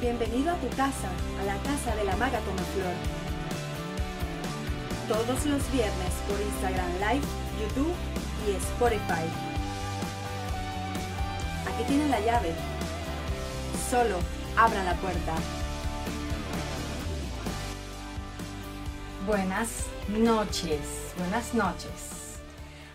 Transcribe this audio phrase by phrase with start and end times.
[0.00, 2.94] Bienvenido a tu casa, a la casa de la maga Flor.
[5.08, 7.26] Todos los viernes por Instagram Live,
[7.60, 7.94] YouTube
[8.46, 9.26] y Spotify.
[11.66, 12.54] Aquí tienen la llave.
[13.90, 14.18] Solo
[14.56, 15.34] abran la puerta.
[19.26, 22.38] Buenas noches, buenas noches.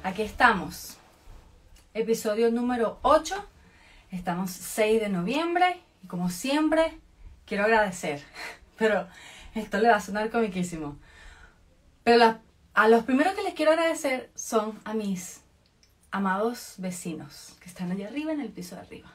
[0.03, 0.95] Aquí estamos.
[1.93, 3.35] Episodio número 8.
[4.09, 6.99] Estamos 6 de noviembre como siempre,
[7.47, 8.21] quiero agradecer,
[8.77, 9.07] pero
[9.55, 10.95] esto le va a sonar comiquísimo.
[12.03, 12.37] Pero
[12.75, 15.41] a los primeros que les quiero agradecer son a mis
[16.11, 19.11] amados vecinos que están allá arriba en el piso de arriba.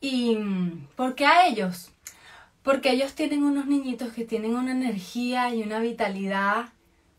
[0.00, 0.38] ¿Y
[0.96, 1.90] por qué a ellos?
[2.62, 6.70] Porque ellos tienen unos niñitos que tienen una energía y una vitalidad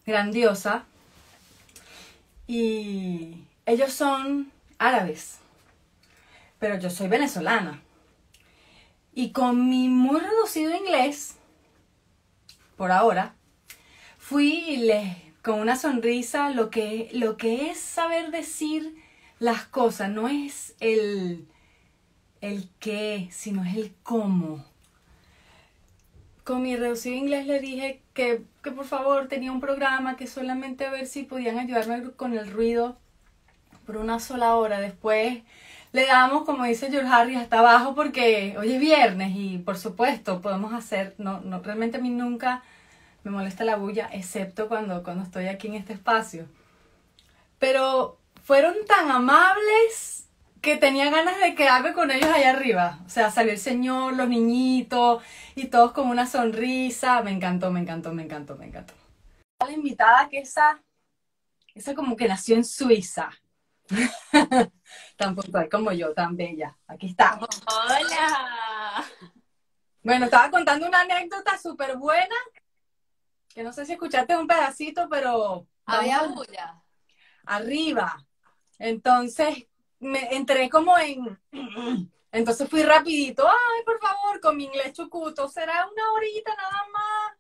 [0.04, 0.84] grandiosa.
[2.48, 5.38] Y ellos son árabes,
[6.58, 7.84] pero yo soy venezolana.
[9.18, 11.38] Y con mi muy reducido inglés,
[12.76, 13.34] por ahora,
[14.20, 14.80] fui
[15.42, 18.96] con una sonrisa lo que, lo que es saber decir
[19.40, 21.48] las cosas, no es el,
[22.42, 24.64] el qué, sino es el cómo.
[26.44, 30.86] Con mi reducido inglés le dije que, que por favor tenía un programa que solamente
[30.86, 33.00] a ver si podían ayudarme con el ruido
[33.88, 34.80] por una sola hora.
[34.80, 35.42] Después
[35.92, 40.42] le damos, como dice George Harry, hasta abajo porque hoy es viernes y por supuesto
[40.42, 42.64] podemos hacer, no, no realmente a mí nunca
[43.24, 46.48] me molesta la bulla, excepto cuando, cuando estoy aquí en este espacio.
[47.60, 50.28] Pero fueron tan amables
[50.62, 53.00] que tenía ganas de quedarme con ellos allá arriba.
[53.06, 55.24] O sea, salió el señor, los niñitos
[55.56, 57.22] y todos con una sonrisa.
[57.24, 58.94] Me encantó, me encantó, me encantó, me encantó.
[59.60, 60.82] La invitada que esa,
[61.76, 63.30] esa como que nació en Suiza.
[65.18, 66.78] tan puntual como yo, tan bella.
[66.88, 67.40] Aquí está.
[67.40, 69.06] Hola.
[70.04, 72.36] Bueno, estaba contando una anécdota súper buena,
[73.50, 75.68] que no sé si escuchaste un pedacito, pero...
[75.86, 76.82] Había bulla.
[77.46, 78.26] Arriba.
[78.80, 79.68] Entonces,
[80.00, 81.40] me entré como en...
[82.32, 87.38] Entonces fui rapidito, ay, por favor, con mi inglés chucuto, será una horita nada más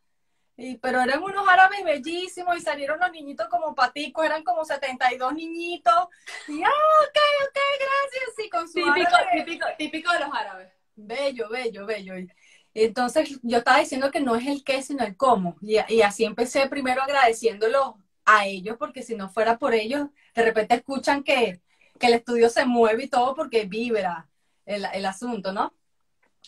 [0.82, 6.08] pero eran unos árabes bellísimos y salieron los niñitos como paticos, eran como 72 niñitos.
[6.48, 6.70] Y, ah,
[7.04, 8.36] ok, ok, gracias.
[8.36, 10.70] Sí, con su típico, típico, típico de los árabes.
[10.96, 12.18] Bello, bello, bello.
[12.18, 12.32] Y,
[12.74, 15.58] entonces yo estaba diciendo que no es el qué, sino el cómo.
[15.62, 20.44] Y, y así empecé primero agradeciéndolo a ellos, porque si no fuera por ellos, de
[20.44, 21.62] repente escuchan que,
[22.00, 24.28] que el estudio se mueve y todo porque vibra
[24.66, 25.74] el, el asunto, ¿no?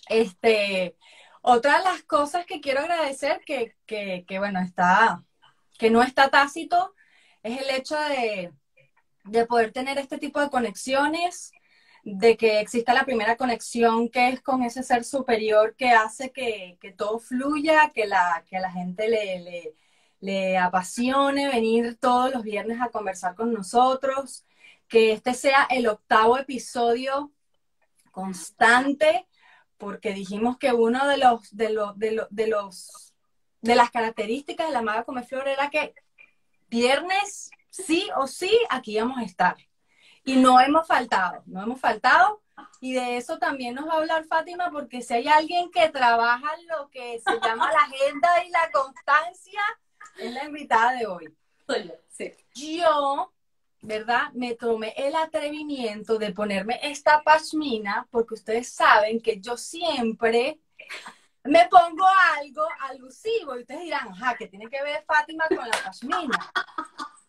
[0.08, 0.96] Este,
[1.50, 3.76] otra de las cosas que quiero agradecer, que,
[4.38, 5.24] bueno, está,
[5.78, 6.94] que no está tácito,
[7.44, 8.52] es el hecho de,
[9.26, 11.52] de poder tener este tipo de conexiones,
[12.04, 16.78] de que exista la primera conexión que es con ese ser superior que hace que,
[16.98, 19.76] todo fluya, que la, que la gente le, le,
[20.22, 24.46] le, apasione venir todos los viernes a conversar con nosotros,
[24.88, 27.32] que este sea el octavo episodio
[28.12, 29.29] constante
[29.80, 33.16] porque dijimos que uno de los, de los, de los, de los,
[33.62, 35.96] de las características de la maga Comeflor era que
[36.68, 39.58] viernes, sí o sí, aquí íbamos a estar.
[40.26, 42.42] Y no hemos faltado, no hemos faltado.
[42.82, 46.50] Y de eso también nos va a hablar Fátima, porque si hay alguien que trabaja
[46.68, 49.62] lo que se llama la agenda y la constancia,
[50.18, 51.34] es la invitada de hoy.
[51.66, 52.34] Soy yo, sí.
[52.54, 53.32] Yo
[53.82, 54.32] ¿verdad?
[54.34, 60.60] Me tomé el atrevimiento de ponerme esta pashmina porque ustedes saben que yo siempre
[61.44, 62.06] me pongo
[62.38, 66.52] algo alusivo y ustedes dirán, ajá, ¿qué tiene que ver Fátima con la pashmina?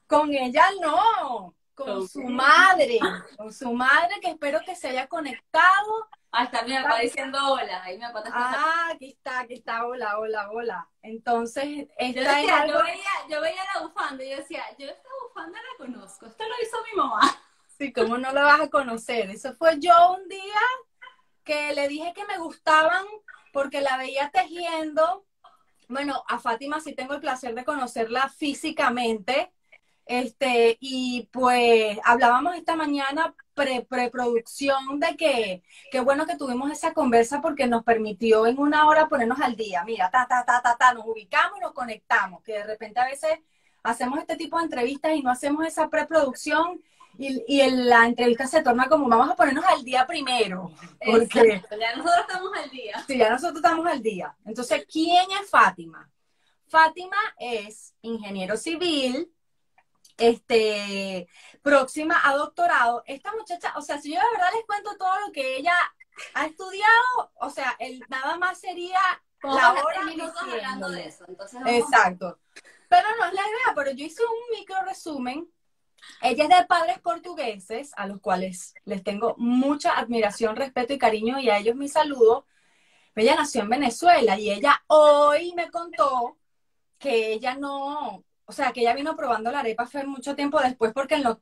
[0.06, 2.98] Con ella no, con su madre,
[3.36, 7.82] con su madre que espero que se haya conectado Ah, está, está diciendo hola.
[7.82, 10.88] Ahí me Ah, aquí está, aquí está, hola, hola, hola.
[11.02, 15.08] Entonces, esta yo, decía, yo, veía, yo veía la bufanda y yo decía, yo esta
[15.26, 17.20] bufanda la conozco, esto lo hizo mi mamá.
[17.80, 19.30] Sí, ¿cómo no la vas a conocer?
[19.30, 20.60] Eso fue yo un día
[21.44, 23.06] que le dije que me gustaban
[23.54, 25.24] porque la veía tejiendo.
[25.88, 29.50] Bueno, a Fátima sí tengo el placer de conocerla físicamente.
[30.10, 35.62] Este, y pues hablábamos esta mañana pre preproducción de que
[35.92, 39.84] qué bueno que tuvimos esa conversa porque nos permitió en una hora ponernos al día.
[39.84, 43.06] Mira, ta, ta, ta, ta, ta, nos ubicamos y nos conectamos, que de repente a
[43.06, 43.38] veces
[43.84, 46.82] hacemos este tipo de entrevistas y no hacemos esa preproducción
[47.16, 50.72] y, y en la entrevista se torna como vamos a ponernos al día primero.
[51.06, 53.04] Porque ya nosotros estamos al día.
[53.06, 54.36] Sí, ya nosotros estamos al día.
[54.44, 56.10] Entonces, ¿quién es Fátima?
[56.66, 59.30] Fátima es ingeniero civil,
[60.20, 61.28] este,
[61.62, 63.02] próxima a doctorado.
[63.06, 65.72] Esta muchacha, o sea, si yo de verdad les cuento todo lo que ella
[66.34, 69.00] ha estudiado, o sea, el, nada más sería
[69.42, 70.00] la hora
[70.42, 71.24] hablando de eso.
[71.26, 72.38] Entonces Exacto.
[72.88, 75.50] Pero no es la idea, pero yo hice un micro resumen.
[76.22, 81.38] Ella es de padres portugueses, a los cuales les tengo mucha admiración, respeto y cariño,
[81.38, 82.46] y a ellos mi saludo.
[83.14, 86.38] Ella nació en Venezuela y ella hoy me contó
[86.98, 90.92] que ella no, o sea, que ella vino probando la arepa fue mucho tiempo después
[90.92, 91.36] porque en los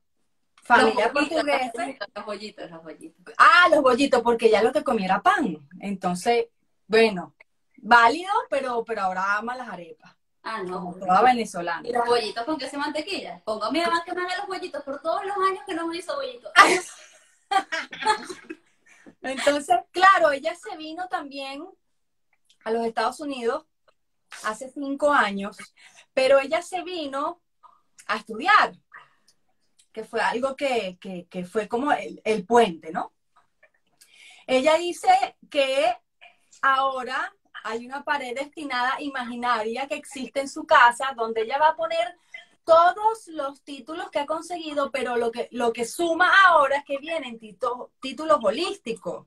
[0.63, 1.87] familia portuguesa.
[2.15, 3.35] Los bollitos, los bollitos.
[3.39, 5.67] Ah, los bollitos, porque ella lo que comía era pan.
[5.81, 6.49] Entonces,
[6.87, 7.35] bueno,
[7.79, 10.15] válido, pero, pero ahora ama las arepas.
[10.43, 10.81] Ah, no.
[10.81, 11.89] Como toda venezolana.
[11.89, 13.41] ¿Y los bollitos con queso y mantequilla?
[13.43, 15.87] Pongo a mi mamá que me haga los bollitos por todos los años que no
[15.87, 16.53] me hizo bollitos.
[19.23, 21.67] Entonces, claro, ella se vino también
[22.65, 23.65] a los Estados Unidos
[24.45, 25.57] hace cinco años,
[26.15, 27.43] pero ella se vino
[28.07, 28.73] a estudiar,
[29.93, 30.99] que fue algo que,
[31.51, 33.13] fue como el, el puente, ¿no?
[34.47, 35.95] Ella dice que
[36.63, 37.35] ahora
[37.65, 42.17] hay una pared destinada imaginaria que existe en su casa donde ella va a poner
[42.69, 46.99] todos los títulos que ha conseguido, pero lo que, lo que suma ahora es que
[46.99, 49.27] vienen títulos holísticos.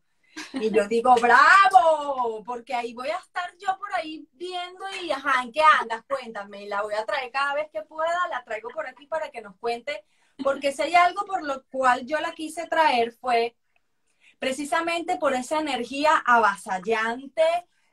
[0.54, 5.44] Y yo digo, bravo, porque ahí voy a estar yo por ahí viendo y, ajá,
[5.44, 6.04] ¿en qué andas?
[6.07, 9.42] Cuéntame, la voy a traer cada vez que pueda, la traigo por aquí para que
[9.42, 10.04] nos cuente,
[10.44, 13.56] porque si hay algo por lo cual yo la quise traer fue
[14.39, 17.44] precisamente por esa energía avasallante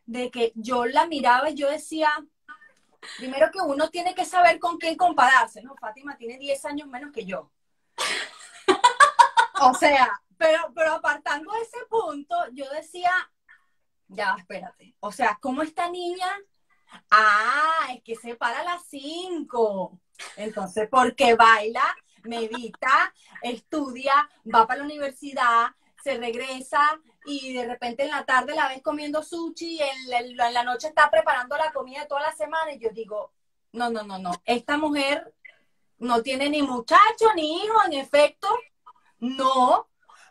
[0.07, 2.09] de que yo la miraba y yo decía,
[3.17, 5.77] Primero que uno tiene que saber con quién compararse, ¿no?
[5.77, 7.51] Fátima tiene 10 años menos que yo.
[9.61, 13.11] o sea, pero, pero apartando ese punto, yo decía,
[14.09, 14.97] ya, espérate.
[15.01, 16.29] O sea, ¿cómo esta niña?
[17.11, 20.01] Ah, es que se para a las 5.
[20.37, 21.85] Entonces, porque baila,
[22.25, 23.13] medita,
[23.43, 25.69] estudia, va para la universidad,
[26.03, 26.99] se regresa,
[27.29, 31.11] y de repente en la tarde la ves comiendo sushi y en, la noche está
[31.11, 33.33] preparando la comida toda la semana y yo digo,
[33.73, 35.35] no, no, no, no, esta mujer
[35.99, 38.49] no tiene ni muchacho ni hijo, en efecto,
[39.19, 39.88] no,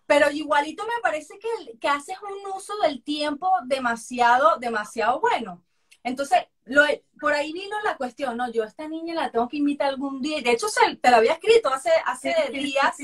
[0.08, 5.64] pero igualito me parece que, que haces un uso del tiempo demasiado, demasiado bueno.
[6.02, 6.84] Entonces, lo,
[7.20, 10.22] por ahí vino la cuestión, no, yo a esta niña la tengo que invitar algún
[10.22, 12.96] día, de hecho se, te la había escrito hace, hace días,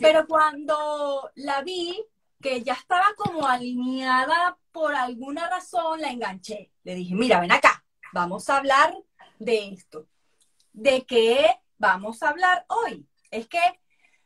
[0.00, 2.04] pero cuando la vi,
[2.40, 6.72] que ya estaba como alineada por alguna razón, la enganché.
[6.82, 8.94] Le dije, mira, ven acá, vamos a hablar
[9.38, 10.08] de esto.
[10.72, 11.46] ¿De qué
[11.78, 13.06] vamos a hablar hoy?
[13.30, 13.60] Es que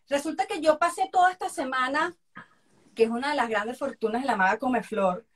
[0.09, 2.15] resulta que yo pasé toda esta semana,
[2.95, 5.27] que es una de las grandes fortunas de la maga Comeflor,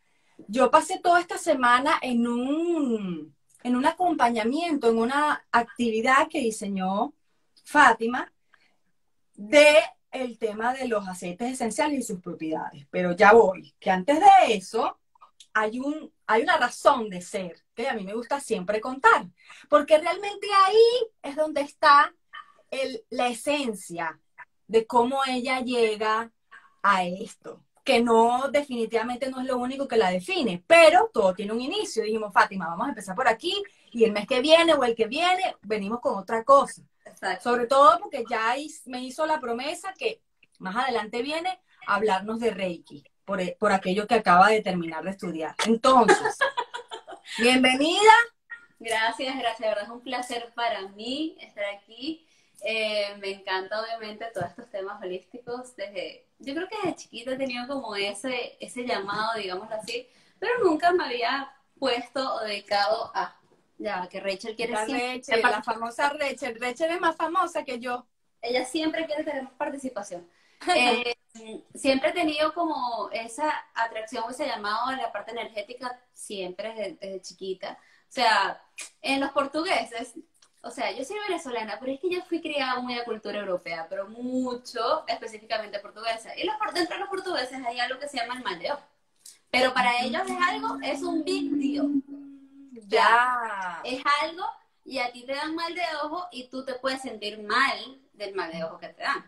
[0.46, 7.12] yo pasé toda esta semana en un, en un acompañamiento, en una actividad que diseñó
[7.64, 8.32] Fátima
[9.34, 9.76] de
[10.10, 14.54] el tema de los aceites esenciales y sus propiedades, pero ya voy, que antes de
[14.54, 14.98] eso
[15.52, 19.26] hay, un, hay una razón de ser que a mí me gusta siempre contar,
[19.68, 22.14] porque realmente ahí es donde está
[23.10, 24.18] la esencia
[24.68, 26.30] de cómo ella llega
[26.82, 31.52] a esto, que no definitivamente no es lo único que la define, pero todo tiene
[31.52, 32.04] un inicio.
[32.04, 35.06] Dijimos, Fátima, vamos a empezar por aquí y el mes que viene o el que
[35.06, 36.82] viene venimos con otra cosa.
[37.42, 38.54] Sobre todo porque ya
[38.84, 40.20] me hizo la promesa que
[40.58, 45.10] más adelante viene a hablarnos de Reiki, por, por aquello que acaba de terminar de
[45.10, 45.54] estudiar.
[45.66, 46.38] Entonces,
[47.38, 48.12] bienvenida.
[48.78, 52.27] Gracias, gracias, de verdad es un placer para mí estar aquí.
[52.62, 55.76] Eh, me encanta obviamente todos estos temas holísticos.
[55.76, 60.64] Desde, yo creo que desde chiquita he tenido como ese, ese llamado, digámoslo así, pero
[60.64, 63.38] nunca me había puesto o dedicado a
[63.78, 66.58] ya, que Rachel quiere la Rachel, la famosa Rachel.
[66.60, 68.06] Rachel es más famosa que yo.
[68.42, 70.28] Ella siempre quiere tener más participación.
[70.74, 71.16] Eh,
[71.72, 77.78] siempre he tenido como esa atracción, ese llamado a la parte energética, siempre desde, chiquita.
[78.08, 78.60] O sea,
[79.00, 80.14] en los portugueses,
[80.62, 83.86] o sea, yo soy venezolana, pero es que yo fui criada muy a cultura europea,
[83.88, 86.36] pero mucho específicamente portuguesa.
[86.36, 88.78] Y los, dentro de los portugueses hay algo que se llama el maldeo.
[89.50, 92.02] Pero para ellos es algo, es un big deal.
[92.86, 93.80] Ya.
[93.84, 94.44] Es algo
[94.84, 98.34] y a ti te dan mal de ojo y tú te puedes sentir mal del
[98.34, 99.24] mal de ojo que te dan.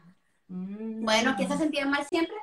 [0.48, 1.04] Mm.
[1.04, 2.36] Bueno, ¿qué se sentía mal siempre?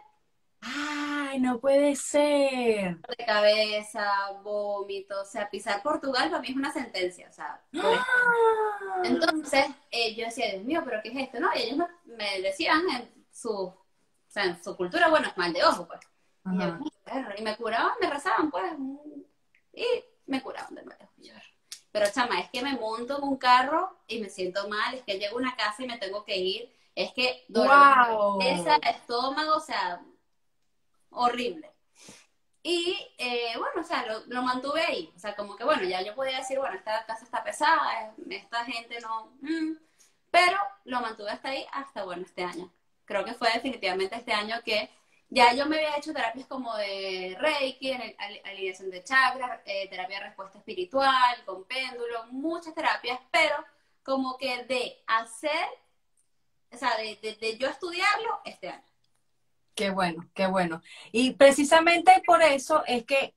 [0.62, 2.98] Ay, no puede ser.
[2.98, 7.62] De cabeza, vómito, o sea, pisar Portugal para mí es una sentencia, o sea.
[7.76, 9.02] ¡Ah!
[9.04, 11.40] Entonces, eh, yo decía, Dios mío, pero ¿qué es esto?
[11.40, 13.86] No, y ellos me, decían en su, o
[14.28, 16.00] sea, en su cultura, bueno, es mal de ojo, pues.
[16.46, 18.74] Y, y, me curaban, me rezaban, pues.
[19.74, 19.86] Y
[20.26, 20.98] me curaban del mal
[21.98, 25.18] pero chama, es que me monto en un carro y me siento mal, es que
[25.18, 29.60] llego a una casa y me tengo que ir, es que dolor esa estómago, o
[29.60, 30.04] sea,
[31.18, 31.72] horrible.
[32.64, 35.12] Y eh, bueno, o sea, lo, mantuve ahí.
[35.16, 38.66] O sea, como que bueno, ya yo podía decir, bueno, esta casa está pesada, esta
[38.66, 39.38] gente no.
[39.42, 39.78] Mm",
[40.32, 42.72] pero lo mantuve hasta ahí, hasta bueno, este año.
[43.06, 44.90] Creo que fue definitivamente este año que
[45.30, 47.94] ya yo me había hecho terapias como de Reiki,
[48.44, 53.56] alineación de chakras, eh, terapia de respuesta espiritual, con péndulo, muchas terapias, pero
[54.04, 55.68] como que de hacer,
[56.72, 58.84] o sea, de yo estudiarlo este año.
[59.78, 60.82] Qué bueno, qué bueno.
[61.12, 63.36] Y precisamente por eso es que,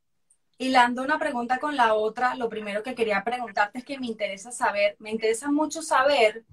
[0.57, 4.51] hilando una pregunta con la otra, lo primero que quería preguntarte es que me interesa
[4.51, 6.47] saber, me interesa mucho saber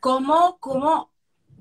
[0.00, 1.12] cómo, cómo,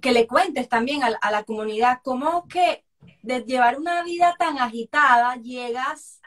[0.01, 2.84] que le cuentes también a, la comunidad, cómo que
[3.22, 6.19] de llevar una vida tan agitada llegas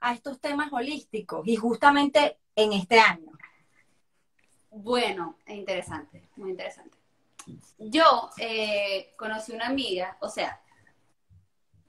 [0.00, 3.32] a estos temas holísticos y justamente en este año.
[4.70, 6.96] Bueno, interesante, muy interesante.
[7.76, 10.60] Yo eh, conocí una amiga, o sea,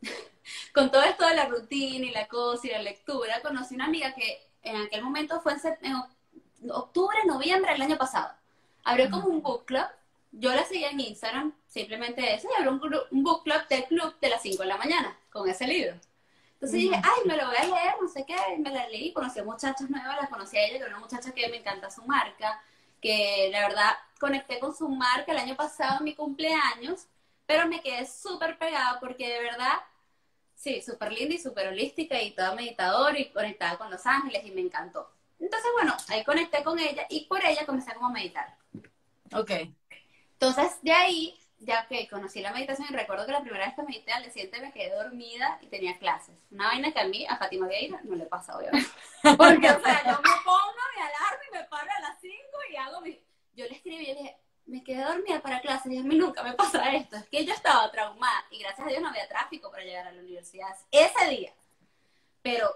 [0.74, 4.14] con todo esto de la rutina y la cosa y la lectura, conocí una amiga
[4.14, 5.96] que en aquel momento fue en,
[6.72, 8.34] octubre, noviembre del año pasado.
[8.84, 9.86] Abrió como un book club.
[10.32, 12.72] Yo la seguía en Instagram, simplemente eso, y abrió
[13.12, 15.96] un, book club del club de las 5 de la mañana con ese libro.
[16.54, 19.40] Entonces dije, ay, me lo voy a leer, no sé qué, me la leí, conocí
[19.40, 22.04] a muchachas nuevas, la conocí a ella, que era una muchacha que me encanta su
[22.06, 22.64] marca,
[23.02, 27.08] que la verdad conecté con su marca el año pasado en mi cumpleaños,
[27.46, 29.74] pero me quedé súper pegada porque de verdad
[30.64, 34.52] Sí, súper linda y súper holística y toda meditadora y conectada con los ángeles y
[34.52, 35.12] me encantó.
[35.38, 38.56] Entonces, bueno, ahí conecté con ella y por ella comencé como a meditar.
[39.36, 39.52] Ok.
[40.32, 43.84] Entonces, de ahí, ya que conocí la meditación y recuerdo que la primera vez que
[43.84, 46.38] medité al siguiente me quedé dormida y tenía clases.
[46.50, 48.90] Una vaina que a mí, a Fátima Vieira, no le pasa, obviamente.
[49.22, 52.36] Porque, o sea, yo me pongo mi alarma y me paro a las 5
[52.72, 53.22] y hago mi...
[53.54, 56.44] Yo le escribí y le dije, me quedé dormida para clases y a mí nunca
[56.44, 57.18] me pasa esto.
[57.18, 60.12] Es que yo estaba traumada y gracias a Dios no había tráfico para llegar a
[60.12, 61.54] la universidad ese día.
[62.42, 62.70] Pero,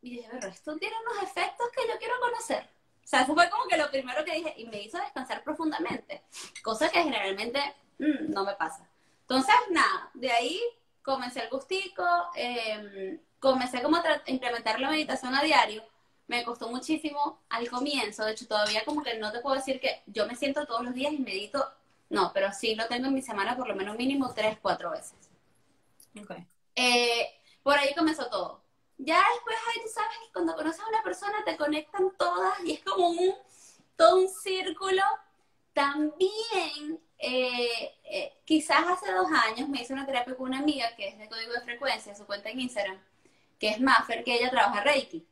[0.00, 2.68] y dije, pero esto tiene unos efectos que yo quiero conocer.
[3.04, 6.22] O sea, eso fue como que lo primero que dije y me hizo descansar profundamente,
[6.62, 7.60] cosa que generalmente
[7.98, 8.88] mm, no me pasa.
[9.22, 10.60] Entonces, nada, de ahí
[11.02, 15.84] comencé el gustico, em, comencé como a implementar la meditación a diario
[16.28, 20.02] me costó muchísimo al comienzo, de hecho todavía como que no te puedo decir que
[20.06, 21.66] yo me siento todos los días y medito,
[22.10, 25.14] no, pero sí lo tengo en mi semana por lo menos mínimo tres, cuatro veces.
[26.22, 26.46] Okay.
[26.76, 27.28] Eh,
[27.62, 28.62] por ahí comenzó todo.
[28.98, 32.74] Ya después ahí tú sabes que cuando conoces a una persona te conectan todas y
[32.74, 33.34] es como un,
[33.96, 35.02] todo un círculo.
[35.72, 41.08] También, eh, eh, quizás hace dos años me hice una terapia con una amiga que
[41.08, 43.00] es de código de frecuencia, su cuenta en Instagram,
[43.58, 45.26] que es Maffer, que ella trabaja Reiki.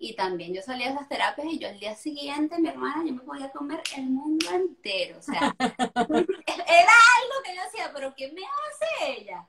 [0.00, 3.14] Y también yo salía de esas terapias y yo al día siguiente, mi hermana, yo
[3.14, 5.18] me podía comer el mundo entero.
[5.18, 9.48] O sea, era algo que yo decía, pero ¿qué me hace ella?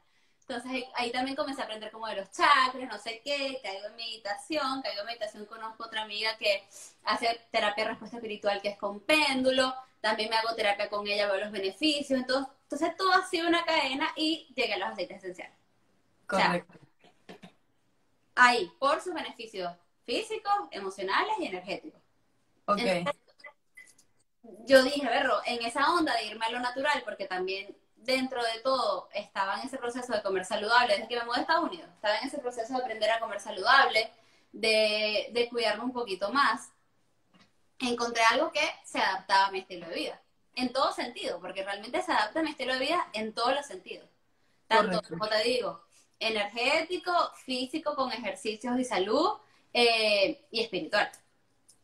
[0.50, 3.96] Entonces ahí también comencé a aprender como de los chakras, no sé qué, caigo en
[3.96, 6.63] meditación, caigo en meditación, conozco otra amiga que
[7.03, 11.27] hace terapia de respuesta espiritual que es con péndulo, también me hago terapia con ella,
[11.27, 15.18] veo los beneficios, entonces, entonces todo ha sido una cadena y llegué a los aceites
[15.18, 15.56] esenciales.
[16.25, 16.79] Correcto.
[18.34, 19.72] ahí, por sus beneficios
[20.09, 22.01] físicos, emocionales y energéticos.
[22.65, 22.81] Ok.
[24.65, 28.59] yo dije, verlo, en esa onda de irme a lo natural, porque también dentro de
[28.63, 31.89] todo estaba en ese proceso de comer saludable, desde que me mudé a Estados Unidos,
[31.93, 34.11] estaba en ese proceso de aprender a comer saludable,
[34.51, 36.71] de, de cuidarme un poquito más.
[37.77, 40.21] Encontré algo que se adaptaba a mi estilo de vida,
[40.55, 43.65] en todo sentido, porque realmente se adapta a mi estilo de vida en todos los
[43.65, 44.09] sentidos.
[44.67, 45.83] Tanto, como te digo,
[46.19, 47.13] energético,
[47.45, 49.33] físico, con ejercicios y salud,
[49.73, 51.09] eh, y espiritual.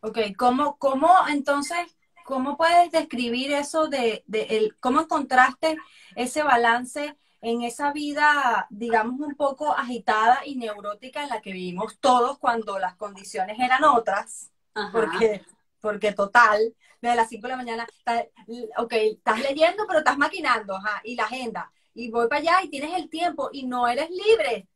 [0.02, 5.78] Ok, ¿cómo, cómo entonces, cómo puedes describir eso de, de el, cómo encontraste
[6.16, 12.00] ese balance en esa vida, digamos, un poco agitada y neurótica en la que vivimos
[12.00, 14.52] todos cuando las condiciones eran otras?
[14.92, 15.44] Porque,
[15.80, 17.88] porque total, desde las 5 de la mañana,
[18.78, 22.70] ok, estás leyendo, pero estás maquinando, ajá, y la agenda, y voy para allá y
[22.70, 24.68] tienes el tiempo y no eres libre,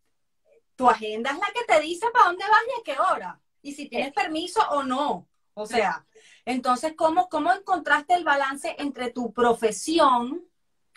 [0.79, 3.73] tu agenda es la que te dice para dónde vas y a qué hora, y
[3.73, 5.27] si tienes permiso o no.
[5.53, 6.05] O sea,
[6.45, 10.41] entonces, ¿cómo, cómo encontraste el balance entre tu profesión,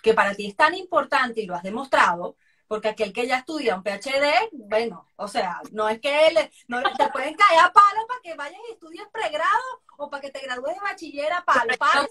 [0.01, 2.37] que para ti es tan importante y lo has demostrado,
[2.73, 6.38] porque aquel que ya estudia un PhD, bueno, o sea, no es que él,
[6.69, 10.31] no, te pueden caer a palo para que vayas y estudies pregrado o para que
[10.31, 12.09] te gradúes de bachiller a palo, palo,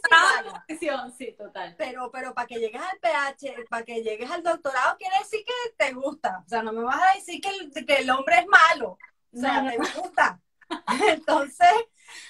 [1.17, 1.73] sí, total.
[1.79, 5.71] Pero, pero para que llegues al PH, para que llegues al doctorado, quiere decir que
[5.83, 6.43] te gusta.
[6.45, 8.99] O sea, no me vas a decir que el, que el hombre es malo.
[9.33, 10.39] O sea, te gusta.
[11.07, 11.73] Entonces,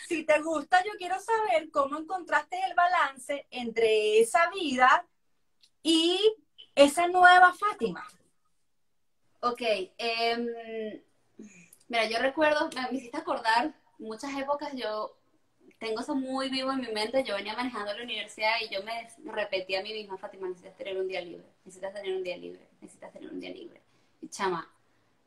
[0.07, 5.05] si te gusta, yo quiero saber cómo encontraste el balance entre esa vida
[5.83, 6.33] y
[6.75, 8.07] esa nueva Fátima.
[9.43, 9.62] Ok,
[9.98, 10.48] em,
[11.88, 15.17] mira, yo recuerdo, me hiciste acordar muchas épocas, yo
[15.79, 19.10] tengo eso muy vivo en mi mente, yo venía manejando la universidad y yo me
[19.31, 22.67] repetía a mí misma, Fátima, necesitas tener un día libre, necesitas tener un día libre,
[22.81, 23.81] necesitas tener un día libre.
[24.21, 24.71] Y chama,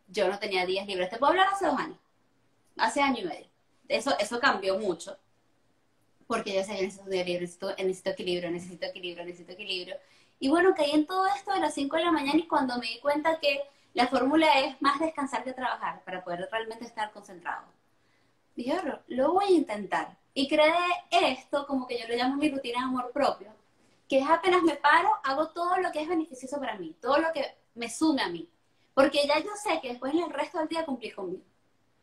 [0.07, 1.99] yo no tenía días libres, te puedo hablar hace dos años,
[2.77, 3.47] hace año y medio.
[3.89, 5.19] Eso, eso cambió mucho,
[6.29, 9.97] porque yo decía, necesito un día libre, necesito, necesito equilibrio, necesito equilibrio, necesito equilibrio.
[10.39, 12.87] Y bueno, caí en todo esto de las 5 de la mañana y cuando me
[12.87, 13.61] di cuenta que
[13.95, 17.65] la fórmula es más descansar que trabajar para poder realmente estar concentrado.
[18.57, 20.17] Dije, lo voy a intentar.
[20.35, 20.75] Y creé
[21.11, 23.55] esto, como que yo lo llamo mi rutina de amor propio,
[24.09, 27.33] que es apenas me paro, hago todo lo que es beneficioso para mí, todo lo
[27.33, 28.49] que me sume a mí.
[28.95, 31.43] Porque ya yo sé que después en el resto del día cumplí conmigo.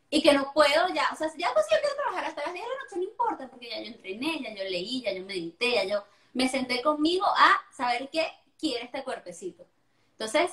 [0.08, 2.64] Y que no puedo ya, o sea, ya pues yo quiero trabajar hasta las 10
[2.64, 5.72] de la noche, no importa, porque ya yo entrené, ya yo leí, ya yo medité,
[5.72, 8.26] ya yo me senté conmigo a saber qué
[8.58, 9.66] quiere este cuerpecito.
[10.12, 10.52] Entonces,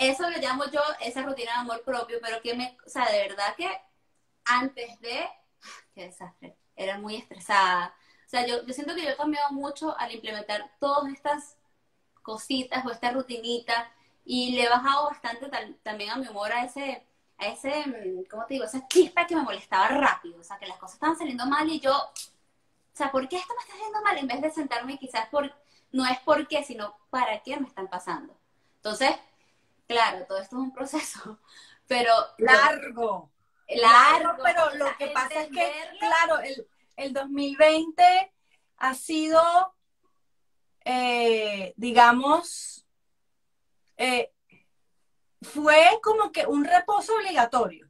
[0.00, 3.28] eso lo llamo yo esa rutina de amor propio, pero que me, o sea, de
[3.28, 3.68] verdad que
[4.46, 5.28] antes de,
[5.94, 7.94] qué desastre, era muy estresada.
[8.26, 11.58] O sea, yo, yo siento que yo he cambiado mucho al implementar todas estas
[12.22, 13.92] cositas o esta rutinita
[14.24, 15.50] y le he bajado bastante
[15.82, 18.64] también a mi humor a ese, a ese, mm, ¿cómo te digo?
[18.64, 21.78] Esa chispa que me molestaba rápido, o sea, que las cosas estaban saliendo mal y
[21.78, 24.16] yo, o sea, ¿por qué esto me está haciendo mal?
[24.16, 25.52] En vez de sentarme quizás por,
[25.92, 28.34] no es por qué, sino para qué me están pasando.
[28.76, 29.14] Entonces,
[29.90, 31.40] claro, todo esto es un proceso,
[31.86, 32.12] pero...
[32.38, 33.32] Largo.
[33.68, 36.66] Largo, pero lo que pasa es que, claro, el,
[36.96, 38.32] el 2020
[38.78, 39.40] ha sido,
[40.84, 42.84] eh, digamos,
[43.96, 44.32] eh,
[45.40, 47.88] fue como que un reposo obligatorio.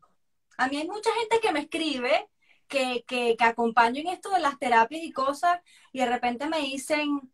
[0.58, 2.28] A mí hay mucha gente que me escribe
[2.68, 5.60] que, que, que acompaño en esto de las terapias y cosas
[5.92, 7.32] y de repente me dicen,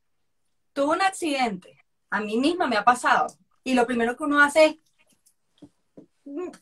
[0.73, 1.85] tuve un accidente.
[2.11, 3.26] A mí misma me ha pasado.
[3.66, 4.76] Y lo primero que uno hace es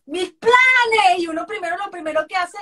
[0.07, 2.57] mis planes y uno primero lo primero que hace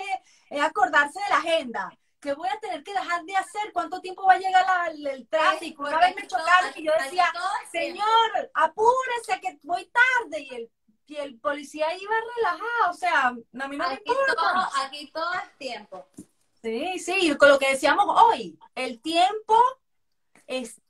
[0.51, 1.97] es, acordarse de la agenda.
[2.19, 3.73] ¿Qué voy a tener que dejar de hacer?
[3.73, 5.85] ¿Cuánto tiempo va a llegar el, tráfico?
[5.85, 7.33] Una vez me chocaron y yo decía,
[7.71, 10.41] señor, apúrese que voy tarde.
[10.41, 10.71] Y el,
[11.07, 12.91] y el policía iba relajado.
[12.91, 14.35] O sea, a mí no me importa.
[14.35, 16.09] Todo, aquí todo es tiempo.
[16.61, 19.57] Sí, sí, con lo que decíamos hoy, el tiempo
[20.49, 20.81] es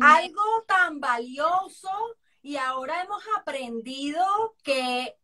[0.00, 4.24] algo tan valioso y ahora hemos aprendido
[4.62, 5.16] que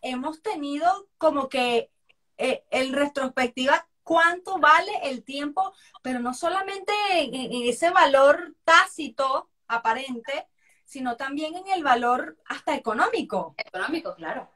[0.00, 1.90] hemos tenido como que
[2.38, 10.48] eh, en retrospectiva cuánto vale el tiempo, pero no solamente en, ese valor tácito aparente,
[10.86, 13.54] sino también en el valor hasta económico.
[13.58, 14.48] Económico, claro,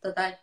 [0.00, 0.38] total.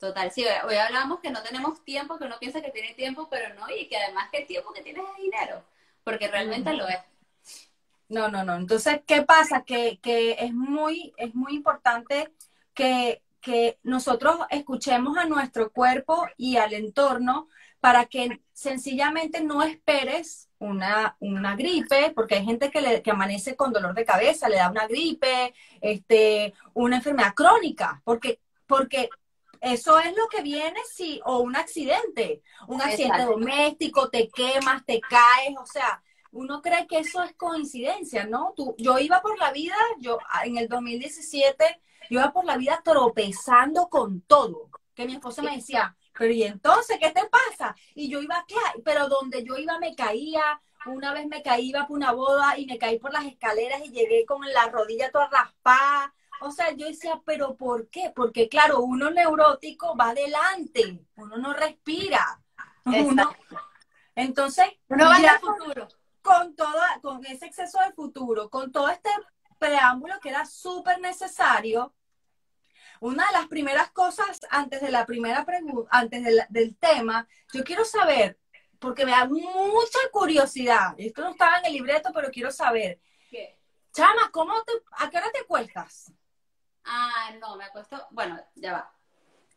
[0.00, 3.54] Total, sí, hoy hablamos que no tenemos tiempo, que uno piensa que tiene tiempo, pero
[3.54, 5.62] no, y que además que el tiempo que tienes es dinero,
[6.02, 6.98] porque realmente lo es.
[8.08, 8.54] No, no, no.
[8.56, 9.64] Entonces, ¿qué pasa?
[9.64, 12.32] Que, que es, muy, es muy importante
[12.74, 17.46] que que nosotros escuchemos a nuestro cuerpo y al entorno
[17.78, 23.54] para que sencillamente no esperes una, una gripe, porque hay gente que, le, que amanece
[23.54, 29.08] con dolor de cabeza, le da una gripe, este, una enfermedad crónica, porque, porque
[29.60, 35.00] eso es lo que viene si, o un accidente, un accidente doméstico, te quemas, te
[35.00, 36.02] caes, o sea,
[36.36, 38.52] uno cree que eso es coincidencia, ¿no?
[38.54, 42.80] Tú, yo iba por la vida, yo en el 2017 yo iba por la vida
[42.84, 44.70] tropezando con todo.
[44.94, 47.74] Que mi esposa me decía, pero ¿y entonces qué te pasa?
[47.94, 48.56] Y yo iba, ¿qué?
[48.84, 50.60] Pero donde yo iba me caía.
[50.86, 53.90] Una vez me caí, iba por una boda y me caí por las escaleras y
[53.90, 56.14] llegué con la rodilla toda raspada.
[56.40, 58.12] O sea, yo decía, ¿pero por qué?
[58.14, 62.40] Porque claro, uno neurótico va adelante, uno no respira.
[64.14, 65.88] entonces, uno va al futuro.
[66.26, 69.10] Con, toda, con ese exceso de futuro, con todo este
[69.58, 71.94] preámbulo que era súper necesario,
[73.00, 77.84] una de las primeras cosas antes de la primera pregunta, antes del tema, yo quiero
[77.84, 78.38] saber,
[78.78, 83.00] porque me da mucha curiosidad, esto no estaba en el libreto, pero quiero saber.
[83.30, 83.60] ¿Qué?
[83.92, 86.12] Chama, ¿cómo te, ¿a qué hora te cuestas?
[86.84, 88.95] Ah, no, me acuesto, bueno, ya va.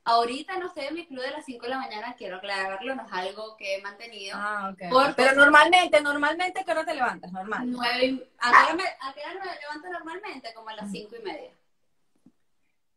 [0.09, 3.05] Ahorita no estoy en mi club de las 5 de la mañana, quiero aclararlo, no
[3.05, 4.35] es algo que he mantenido.
[4.35, 5.13] Ah, ok.
[5.15, 7.31] Pero normalmente, normalmente, ¿qué hora te levantas?
[7.31, 7.69] Normal.
[7.69, 10.51] Nueve, ¿a, qué hora me, levanto normalmente?
[10.55, 11.51] Como a las 5 y media.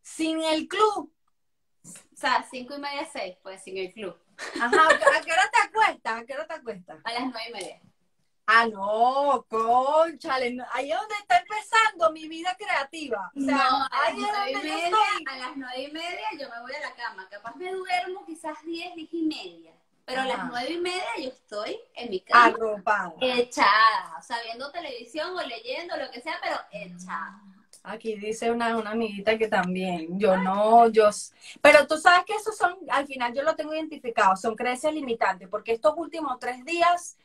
[0.01, 1.13] ¿Sin el club?
[1.85, 4.17] O sea, 5 y media, 6, pues sin el club.
[4.59, 6.19] Ajá, ¿a qué hora te acuestas?
[6.19, 6.97] ¿A qué hora te acuestas?
[7.03, 7.81] A las 9 y media.
[8.45, 13.31] Ah, no, conchale, ahí es donde está empezando mi vida creativa.
[13.35, 14.97] O sea, no, a las, nueve y media,
[15.31, 17.27] a las nueve y media yo me voy a la cama.
[17.29, 19.71] Capaz me duermo quizás diez, diez y media.
[20.05, 20.49] Pero a las Ajá.
[20.51, 23.13] nueve y media yo estoy en mi cama, Arropada.
[23.21, 27.41] echada, o sea, viendo televisión o leyendo, lo que sea, pero echada.
[27.83, 31.09] Aquí dice una, una amiguita que también, yo no, yo,
[31.61, 35.47] pero tú sabes que esos son, al final yo lo tengo identificado, son creencias limitantes,
[35.49, 37.17] porque estos últimos tres días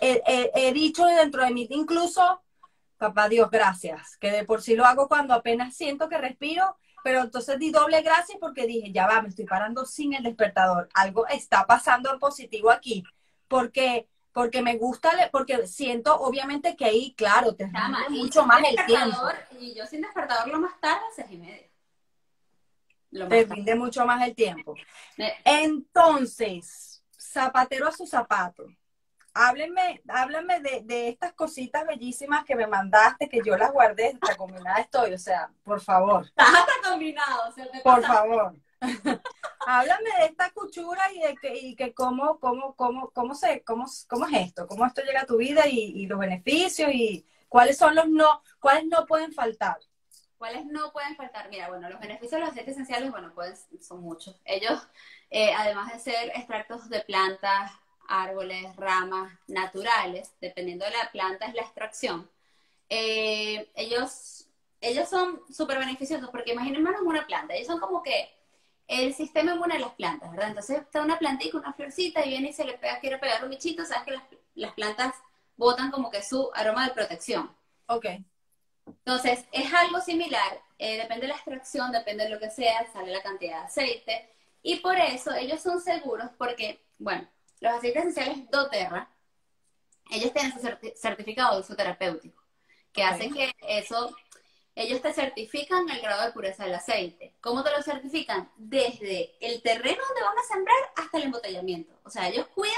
[0.00, 2.42] he, he- he dicho dentro de mí, incluso,
[2.98, 7.20] papá Dios, gracias, que de por sí lo hago cuando apenas siento que respiro, pero
[7.22, 11.26] entonces di doble gracias porque dije, ya va, me estoy parando sin el despertador, algo
[11.28, 13.04] está pasando en positivo aquí,
[13.48, 18.76] porque porque me gusta, porque siento obviamente que ahí, claro, te y mucho más el
[18.86, 19.16] tiempo.
[19.58, 21.66] Y yo sin despertador lo más tarde, seis y media.
[23.10, 24.76] Lo te rinde mucho más el tiempo.
[25.44, 28.66] Entonces, zapatero a su zapato.
[29.32, 34.36] Háblenme, háblenme de, de estas cositas bellísimas que me mandaste, que yo las guardé, hasta
[34.36, 38.56] combinada estoy, o sea, por favor, Estás hasta combinado, se te por favor.
[39.66, 43.86] Háblame de esta cuchura y de que, y que cómo, cómo, cómo, cómo se, cómo,
[44.08, 47.76] cómo es esto, cómo esto llega a tu vida y, y los beneficios y cuáles
[47.76, 49.78] son los no, cuáles no pueden faltar.
[50.38, 51.50] ¿Cuáles no pueden faltar?
[51.50, 54.40] Mira, bueno, los beneficios de los aceites esenciales, bueno, pueden, son muchos.
[54.46, 54.88] Ellos,
[55.28, 57.70] eh, además de ser extractos de plantas,
[58.10, 62.30] árboles, ramas naturales, dependiendo de la planta es la extracción,
[62.88, 64.48] eh, ellos,
[64.80, 68.30] ellos son súper beneficiosos porque imagínense una planta, ellos son como que
[68.88, 70.48] el sistema inmune de las plantas, ¿verdad?
[70.48, 73.50] Entonces está una plantita, una florcita y viene y se le pega, quiere pegar un
[73.50, 75.14] bichito, sabes que las, las plantas
[75.56, 77.54] botan como que su aroma de protección.
[77.86, 78.06] Ok.
[78.86, 83.12] Entonces, es algo similar, eh, depende de la extracción, depende de lo que sea, sale
[83.12, 84.28] la cantidad de aceite,
[84.62, 87.28] y por eso ellos son seguros porque, bueno,
[87.60, 89.08] los aceites esenciales doTERRA,
[90.10, 92.42] ellos tienen su certi- certificado de uso terapéutico,
[92.92, 93.10] que Ok.
[93.10, 94.16] hacen que eso,
[94.74, 97.34] ellos te certifican el grado de pureza del aceite.
[97.40, 98.50] ¿Cómo te lo certifican?
[98.56, 102.00] Desde el terreno donde van a sembrar hasta el embotellamiento.
[102.04, 102.76] O sea, ellos cuidan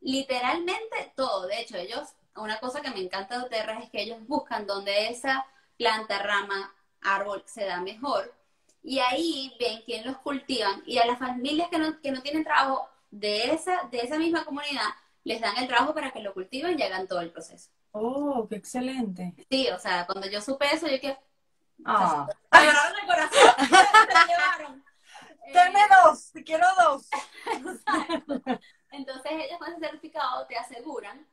[0.00, 1.46] literalmente todo.
[1.46, 5.08] De hecho, ellos, una cosa que me encanta de Oterra es que ellos buscan donde
[5.08, 5.46] esa
[5.78, 8.34] planta, rama, árbol se da mejor.
[8.82, 10.82] Y ahí ven quién los cultivan.
[10.86, 14.44] Y a las familias que no, que no tienen trabajo de esa, de esa misma
[14.44, 14.88] comunidad,
[15.24, 17.70] les dan el trabajo para que lo cultiven y hagan todo el proceso.
[17.92, 19.34] Oh, qué excelente.
[19.50, 21.16] Sí, o sea, cuando yo supe eso, yo que
[21.84, 22.26] Ah.
[22.52, 24.84] me agarraron el corazón, se lo llevaron.
[25.52, 27.08] Deme dos, quiero dos.
[28.90, 31.26] Entonces ellos con ese certificado te aseguran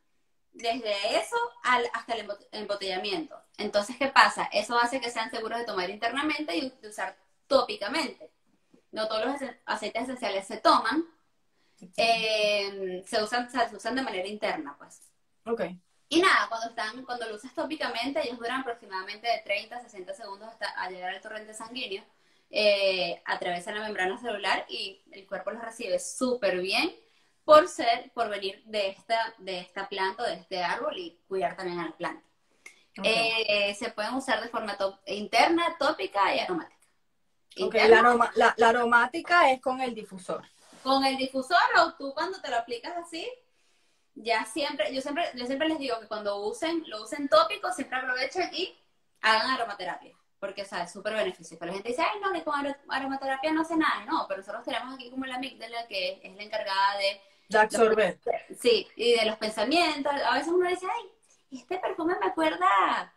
[0.54, 3.40] desde eso al- hasta el embot- embotellamiento.
[3.58, 4.46] Entonces, ¿qué pasa?
[4.52, 8.32] Eso hace que sean seguros de tomar internamente y de usar tópicamente.
[8.92, 11.06] No todos los ace- aceites esenciales se toman,
[11.98, 15.02] eh, se, usan, se usan de manera interna, pues.
[15.46, 15.62] Ok.
[16.10, 20.14] Y nada, cuando están, cuando lo usas tópicamente, ellos duran aproximadamente de 30 a 60
[20.14, 22.04] segundos hasta a llegar al torrente sanguíneo,
[22.50, 26.96] eh, atraviesan la membrana celular y el cuerpo los recibe súper bien
[27.44, 31.80] por ser, por venir de esta, de esta planta, de este árbol y cuidar también
[31.80, 32.24] a la planta.
[33.00, 33.06] Ok.
[33.06, 36.76] Eh, se pueden usar de forma interna, tópica y aromática.
[37.60, 40.44] Ok, Interna, la, aroma- la- la aromática es con el difusor.
[40.88, 43.28] Con el difusor o tú cuando te lo aplicas así,
[44.16, 47.98] ya siempre, yo siempre, yo siempre les digo que cuando usen, lo usen tópico, siempre
[47.98, 48.76] aprovechen y
[49.22, 51.66] hagan aromaterapia, porque o sea, es súper beneficioso.
[51.66, 54.64] La gente dice, ay no, que con aro- aromaterapia no hace nada, no, pero nosotros
[54.64, 58.20] tenemos aquí como la amígdala que es la encargada de, De absorber.
[58.60, 63.14] sí, y de los pensamientos, a veces uno dice, ay, este perfume me acuerda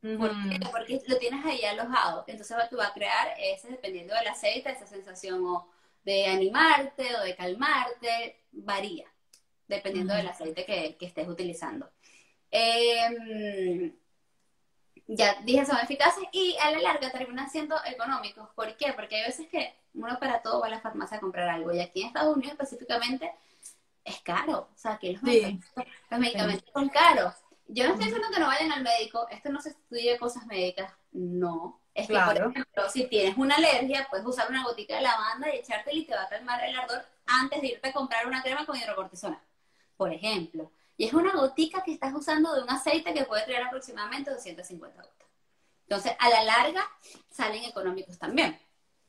[0.00, 0.30] ¿Por?
[0.30, 0.70] Ujú.
[0.72, 2.24] Porque lo tienes ahí alojado.
[2.26, 5.68] Entonces tú vas a crear ese, dependiendo del aceite, esa sensación o
[6.04, 9.06] de animarte o de calmarte, varía,
[9.68, 11.90] dependiendo del aceite que, que estés utilizando.
[12.50, 13.94] Eh,
[15.06, 18.48] ya dije, son eficaces y a la larga terminan siendo económicos.
[18.54, 18.92] ¿Por qué?
[18.92, 21.80] Porque hay veces que uno para todo va a la farmacia a comprar algo y
[21.80, 23.32] aquí en Estados Unidos específicamente
[24.04, 24.68] es caro.
[24.72, 25.26] O sea, que los Sí.
[25.26, 27.34] medicamentos, los medicamentos son caros.
[27.66, 30.92] Yo no estoy diciendo que no vayan al médico, esto no se estudia cosas médicas,
[31.12, 31.79] no.
[32.00, 32.42] Es que, Claro.
[32.44, 36.04] por ejemplo, si tienes una alergia, puedes usar una gotica de lavanda y echártela y
[36.04, 39.40] te va a calmar el ardor antes de irte a comprar una crema con hidrocortisona,
[39.96, 40.70] por ejemplo.
[40.96, 45.02] Y es una gotica que estás usando de un aceite que puede traer aproximadamente 250
[45.02, 45.28] gotas.
[45.88, 46.82] Entonces, a la larga,
[47.30, 48.58] salen económicos también.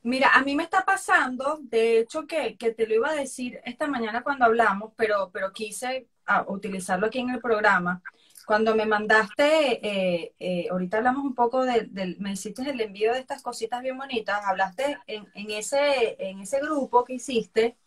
[0.03, 3.61] Mira, a mí me está pasando, de hecho, que, que te lo iba a decir
[3.65, 8.01] esta mañana cuando hablamos, pero, pero quise ah, utilizarlo aquí en el programa.
[8.45, 13.13] Cuando me mandaste, eh, eh, ahorita hablamos un poco del, del- me hiciste el envío
[13.13, 17.77] de estas cositas bien bonitas, hablaste en, en ese, en ese grupo que hiciste,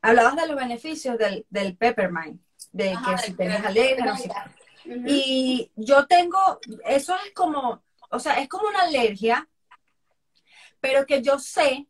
[0.00, 2.40] hablabas de los beneficios del, del peppermint,
[2.72, 4.90] de Ajá, que si tienes alergia, no sé qué.
[5.06, 6.38] Y yo tengo,
[6.86, 9.48] eso es como, o sea, es como una alergia,
[10.80, 11.86] pero que yo sé,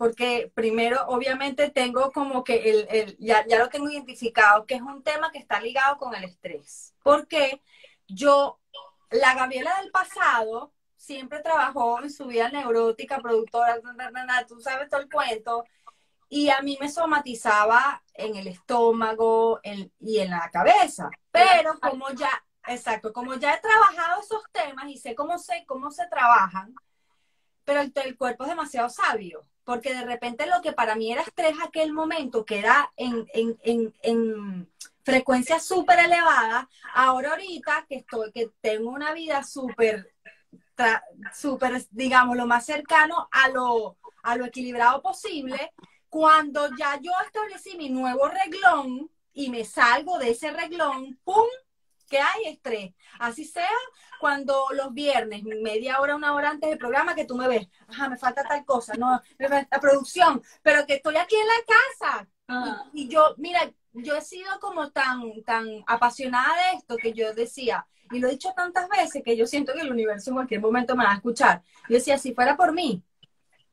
[0.00, 4.80] porque primero, obviamente, tengo como que el, el ya, ya lo tengo identificado, que es
[4.80, 6.94] un tema que está ligado con el estrés.
[7.02, 7.60] Porque
[8.08, 8.58] yo,
[9.10, 13.78] la Gabriela del pasado, siempre trabajó en su vida neurótica, productora,
[14.48, 15.66] tú sabes todo el cuento,
[16.30, 19.60] y a mí me somatizaba en el estómago
[19.98, 21.10] y en la cabeza.
[21.30, 25.90] Pero como ya, exacto, como ya he trabajado esos temas y sé cómo, sé, cómo
[25.90, 26.74] se trabajan,
[27.64, 31.22] pero el, el cuerpo es demasiado sabio, porque de repente lo que para mí era
[31.22, 34.68] estrés aquel momento, que era en, en, en, en
[35.04, 40.12] frecuencia súper elevada, ahora ahorita que estoy, que tengo una vida súper,
[41.32, 45.72] súper, digamos, lo más cercano a lo, a lo equilibrado posible,
[46.08, 51.46] cuando ya yo establecí mi nuevo reglón y me salgo de ese reglón, ¡pum!
[52.08, 52.92] que hay estrés.
[53.20, 53.70] Así sea
[54.20, 58.08] cuando los viernes, media hora, una hora antes del programa, que tú me ves, ajá,
[58.08, 62.28] me falta tal cosa, no, la producción, pero que estoy aquí en la casa.
[62.46, 62.84] Ah.
[62.92, 67.86] Y, yo, mira, yo he sido como tan, tan apasionada de esto que yo decía,
[68.12, 70.94] y lo he dicho tantas veces que yo siento que el universo en cualquier momento
[70.96, 71.62] me va a escuchar.
[71.88, 73.02] Yo decía, si fuera por mí,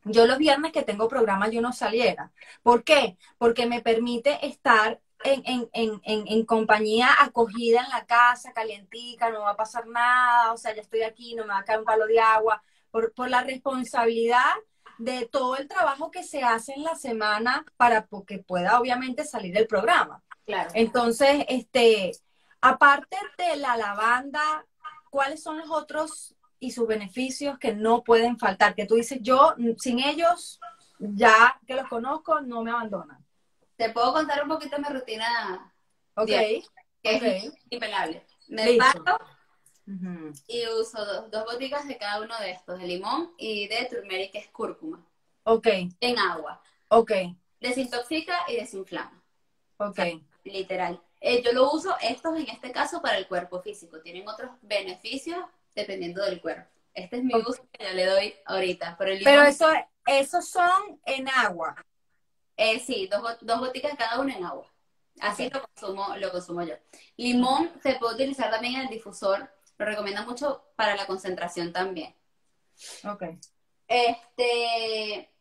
[0.06, 2.32] yo los viernes que tengo programa yo no saliera.
[2.64, 3.18] ¿Por qué?
[3.38, 5.70] Porque me permite estar en, en,
[6.04, 10.76] en, en, compañía acogida en la casa, calientica, no va a pasar nada, o sea,
[10.76, 13.44] ya estoy aquí, no me va a caer un palo de agua, por, por la
[13.44, 14.54] responsabilidad
[14.98, 19.56] de todo el trabajo que se hace en la semana para que pueda obviamente salir
[19.58, 20.24] el programa.
[20.46, 20.70] Claro.
[20.74, 22.12] Entonces, este,
[22.62, 24.66] aparte de la lavanda,
[25.10, 28.76] ¿cuáles son los otros y sus beneficios que no pueden faltar?
[28.76, 30.60] Que tú dices, yo sin ellos,
[31.00, 33.27] ya que los conozco, no me abandonan.
[33.78, 35.74] Te puedo contar un poquito mi rutina.
[36.16, 36.28] Ok.
[36.28, 36.66] que
[37.04, 38.26] es impelable.
[38.48, 39.20] Me paro
[40.48, 44.34] y uso dos, dos boticas de cada uno de estos, de limón y de turmeric,
[44.34, 45.06] que es cúrcuma.
[45.44, 45.68] Ok.
[46.02, 46.62] En agua.
[46.90, 47.12] Ok.
[47.62, 49.24] Desintoxica y desinflama.
[49.78, 50.00] Ok.
[50.44, 51.02] literal.
[51.22, 54.02] Eh, yo lo uso estos en este caso para el cuerpo físico.
[54.02, 55.40] Tienen otros beneficios
[55.74, 56.70] dependiendo del cuerpo.
[56.94, 58.98] Este es mi uso que yo le doy ahorita.
[58.98, 59.68] Pero, pero eso,
[60.06, 61.76] esos son en agua.
[62.58, 64.72] Eh, sí, dos, dos goticas cada una en agua.
[65.20, 66.76] Así lo, consumo, lo consumo yo.
[67.16, 69.50] Limón se puede utilizar también en el difusor.
[69.78, 72.16] Lo recomiendo mucho para la concentración también.
[73.04, 73.24] Ok.
[73.88, 75.32] Este,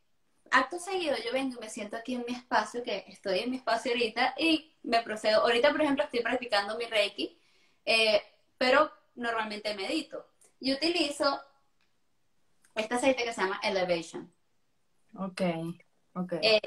[0.50, 3.56] acto seguido yo vengo y me siento aquí en mi espacio, que estoy en mi
[3.56, 5.42] espacio ahorita, y me procedo.
[5.42, 7.38] Ahorita, por ejemplo, estoy practicando mi Reiki,
[7.84, 8.22] eh,
[8.58, 10.26] pero normalmente medito.
[10.60, 11.40] Y utilizo
[12.74, 14.32] este aceite que se llama Elevation.
[15.14, 15.42] Ok,
[16.14, 16.32] ok.
[16.42, 16.60] Eh,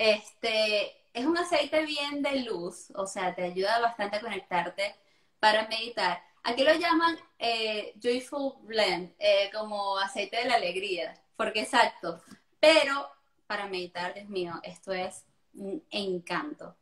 [0.00, 4.94] este, es un aceite bien de luz, o sea, te ayuda bastante a conectarte
[5.38, 6.22] para meditar.
[6.42, 12.22] Aquí lo llaman eh, Joyful Blend, eh, como aceite de la alegría, porque exacto.
[12.58, 13.10] Pero
[13.46, 16.74] para meditar, Dios mío, esto es un encanto.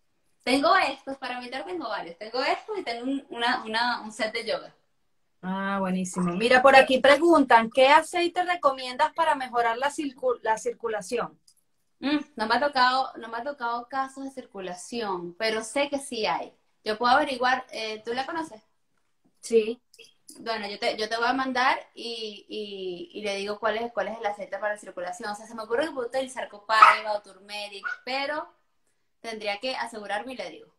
[0.44, 2.16] Tengo estos, para meditar tengo varios.
[2.18, 4.72] Tengo estos y tengo un set de yoga.
[5.42, 6.34] Ah, buenísimo.
[6.34, 9.92] Mira, por aquí preguntan, ¿qué aceite recomiendas para mejorar la,
[10.42, 11.36] la circulación?
[12.00, 15.98] Mm, no me ha tocado, no me ha tocado casos de circulación, pero sé que
[15.98, 16.54] sí hay.
[16.84, 18.62] Yo puedo averiguar, eh, ¿tú la conoces?
[19.40, 19.80] Sí.
[20.40, 22.46] Bueno, yo te, yo te voy a mandar y,
[23.12, 25.30] y, le digo cuál es, cuál es el aceite para la circulación.
[25.30, 28.46] O sea, se me ocurre que puedo utilizar copaiba o turmeric, pero
[29.20, 30.74] tendría que asegurarme y le digo.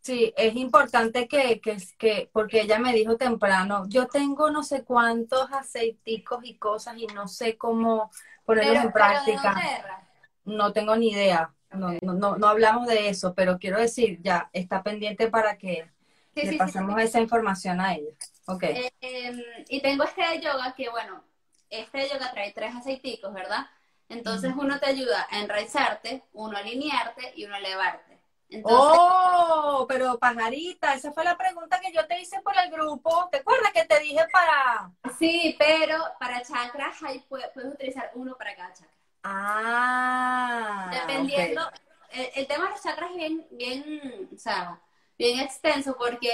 [0.00, 4.84] Sí, es importante que, que, que, porque ella me dijo temprano, yo tengo no sé
[4.84, 8.10] cuántos aceiticos y cosas y no sé cómo
[8.44, 10.03] ponerlos en práctica
[10.44, 11.54] no tengo ni idea.
[11.72, 15.90] No, no, no, hablamos de eso, pero quiero decir, ya está pendiente para que
[16.34, 18.12] le pasemos esa información a ella.
[18.46, 18.90] Okay.
[19.00, 21.24] Em, y tengo este de yoga que, bueno,
[21.70, 23.66] este de yoga trae tres aceiticos, ¿verdad?
[24.08, 28.20] Entonces uno te ayuda a enraizarte, uno a alinearte y uno a elevarte.
[28.64, 33.28] oh, pero pajarita, esa fue la pregunta que yo te hice por el grupo.
[33.32, 34.92] ¿Te acuerdas que te dije para...?
[35.18, 36.96] Sí, pero para chakras
[37.28, 38.93] puedes utilizar uno para cada chakra.
[39.24, 40.90] Ah.
[40.92, 41.62] Dependiendo.
[42.10, 44.80] El, tema de los chakras es bien, bien, o sea,
[45.18, 46.30] bien extenso porque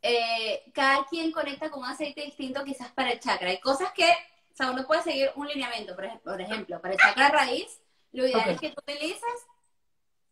[0.00, 3.50] eh, cada quien conecta con un aceite distinto quizás para el chakra.
[3.50, 6.94] Hay cosas que, o sea, uno puede seguir un lineamiento, por ejemplo, por ejemplo para
[6.94, 9.46] el chakra raíz, lo ideal es que tú utilices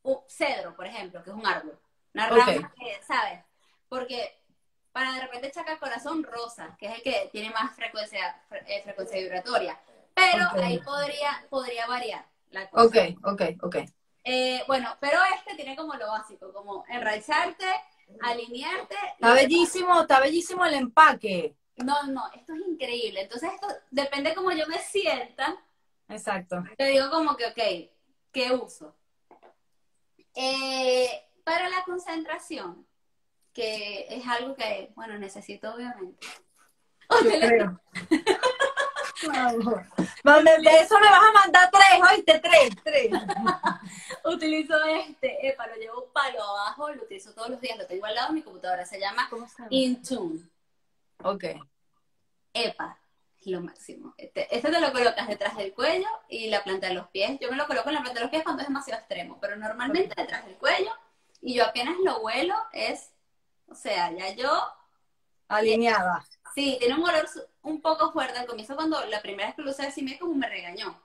[0.02, 1.78] un cedro, por ejemplo, que es un árbol.
[2.14, 3.44] Una rama que, ¿sabes?
[3.88, 4.40] Porque
[4.90, 8.82] para de repente el chakra corazón rosa, que es el que tiene más frecuencia, eh,
[8.82, 9.78] frecuencia vibratoria.
[10.20, 12.84] Pero ahí podría, podría variar la cosa.
[12.84, 13.76] Ok, ok, ok.
[14.24, 17.66] Eh, bueno, pero este tiene como lo básico, como enraizarte,
[18.22, 18.96] alinearte.
[19.14, 21.56] Está bellísimo, está bellísimo el empaque.
[21.76, 23.22] No, no, esto es increíble.
[23.22, 25.56] Entonces esto depende como yo me sienta.
[26.08, 26.62] Exacto.
[26.76, 27.90] Te digo como que, ok,
[28.32, 28.94] ¿qué uso?
[30.34, 31.08] Eh,
[31.44, 32.86] para la concentración,
[33.52, 36.26] que es algo que, bueno, necesito obviamente.
[37.10, 37.80] Yo creo.
[40.24, 43.10] Vamos, de eso me vas a mandar tres, oíste, tres, tres.
[44.24, 48.14] utilizo este, epa, lo llevo palo abajo, lo utilizo todos los días, lo tengo al
[48.14, 49.28] lado de mi computadora, se llama.
[49.70, 50.48] Intune.
[51.22, 51.44] Ok.
[52.54, 52.98] Epa,
[53.40, 54.14] es lo máximo.
[54.16, 57.38] Este, este te lo colocas detrás del cuello y la planta de los pies.
[57.40, 59.56] Yo me lo coloco en la planta de los pies cuando es demasiado extremo, pero
[59.56, 60.92] normalmente detrás del cuello
[61.40, 63.10] y yo apenas lo huelo es,
[63.68, 64.50] o sea, ya yo,
[65.48, 66.24] Alineada.
[66.54, 67.26] sí, tiene un olor
[67.62, 68.38] un poco fuerte.
[68.38, 71.00] Al comienzo cuando la primera vez que lo usé así me como me regañó.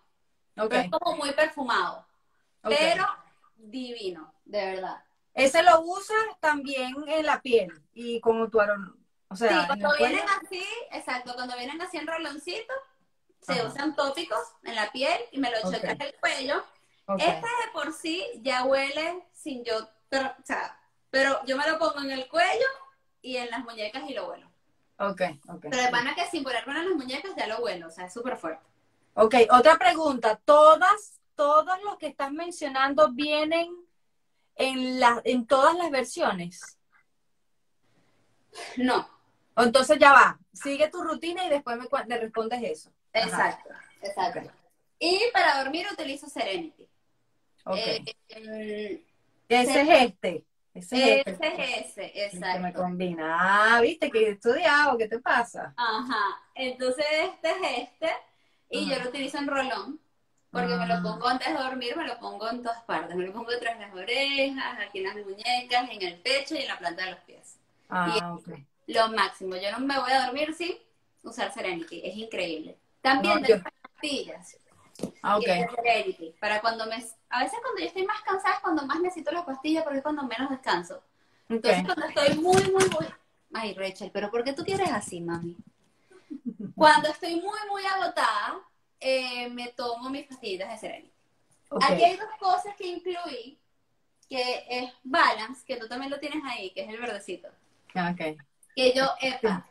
[0.56, 2.06] Es como muy perfumado,
[2.62, 3.06] pero
[3.58, 5.04] divino, de verdad.
[5.34, 8.96] Ese lo usas también en la piel y como tu aroma.
[9.28, 10.15] O sea, Sí, cuando el cuello.
[10.15, 12.74] vienen así, exacto, cuando vienen así en roloncito,
[13.41, 13.63] se Ajá.
[13.65, 15.74] usan tópicos en la piel y me lo echo Ok.
[15.74, 16.63] detrás del cuello.
[17.08, 17.20] Ok.
[17.20, 21.78] Este de por sí ya huele sin yo, pero, o sea, pero yo me lo
[21.78, 22.65] pongo en el cuello
[23.22, 24.50] y en las muñecas y lo huelo.
[24.97, 25.65] Ok, ok.
[25.69, 28.13] Pero de pana que sin ponérmelo en las muñecas ya lo huelo, o sea, es
[28.13, 28.65] súper fuerte.
[29.15, 30.39] Ok, otra pregunta.
[30.43, 33.75] ¿Todas, todos los que estás mencionando vienen
[34.55, 36.77] en, la, en todas las versiones?
[38.77, 39.10] No,
[39.58, 42.91] entonces ya va, sigue tu rutina y después me, respondes eso.
[43.13, 43.25] Ajá.
[43.25, 43.69] exacto,
[44.01, 44.51] exacto.
[44.99, 46.88] Y para dormir utilizo Serenity.
[47.65, 47.77] Ok.
[48.29, 49.05] Eh,
[49.49, 50.45] ese es este.
[50.75, 52.81] Ese es ese es ese, El que me exacto.
[52.81, 53.38] combina.
[53.77, 55.73] Ah, viste que he estudiado, ¿qué te pasa?
[55.77, 58.11] Ajá, entonces este es este
[58.69, 59.99] y yo lo utilizo en rolón
[60.51, 61.01] porque me lo Ah.
[61.01, 63.93] pongo antes de dormir, me lo pongo en todas partes, me lo pongo de las
[63.93, 67.57] orejas, aquí en las muñecas, en el pecho y en la planta de los pies.
[67.89, 68.49] Ah, ok.
[68.88, 70.75] Lo máximo, yo no me voy a dormir sin
[71.23, 72.77] usar Serenity, es increíble.
[73.01, 74.57] También No, yo- pastillas
[75.21, 75.43] Ah, ok.
[75.47, 76.95] y es de Serenity, para cuando me...
[77.29, 80.03] A veces cuando yo estoy más cansada es cuando más necesito las pastillas porque es
[80.03, 81.03] cuando menos descanso.
[81.49, 81.86] Entonces Ok.
[81.88, 83.05] cuando estoy muy, muy, muy...
[83.53, 85.55] Ay, Rachel, pero ¿por qué tú quieres así, mami?
[86.75, 88.60] Cuando estoy muy, muy agotada,
[88.99, 91.13] eh, me tomo mis pastillitas de Serenity.
[91.69, 91.84] ok.
[91.84, 93.58] Aquí hay dos cosas que incluí,
[94.29, 97.47] que es Balance, que tú también lo tienes ahí, que es el verdecito.
[97.93, 98.38] Ah, ok.
[98.75, 99.65] Que yo, epa,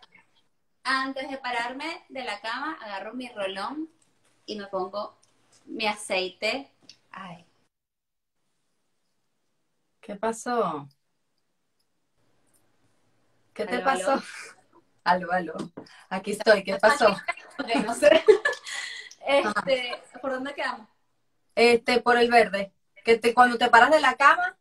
[0.83, 3.89] antes de pararme de la cama, agarro mi rolón
[4.47, 5.17] y me pongo
[5.67, 6.71] mi aceite.
[7.11, 7.45] Ay,
[10.01, 10.87] ¿Qué pasó?
[13.55, 14.13] ¿Qué te pasó?
[14.13, 14.23] aló.
[15.05, 15.55] Aló, aló.
[16.09, 16.65] Aquí estoy.
[16.65, 17.15] ¿Qué pasó?
[17.87, 18.25] no sé.
[19.27, 20.87] Este, ¿por dónde quedamos?
[21.55, 22.75] Este, por el verde.
[23.03, 24.55] Que te, cuando te paras de la cama,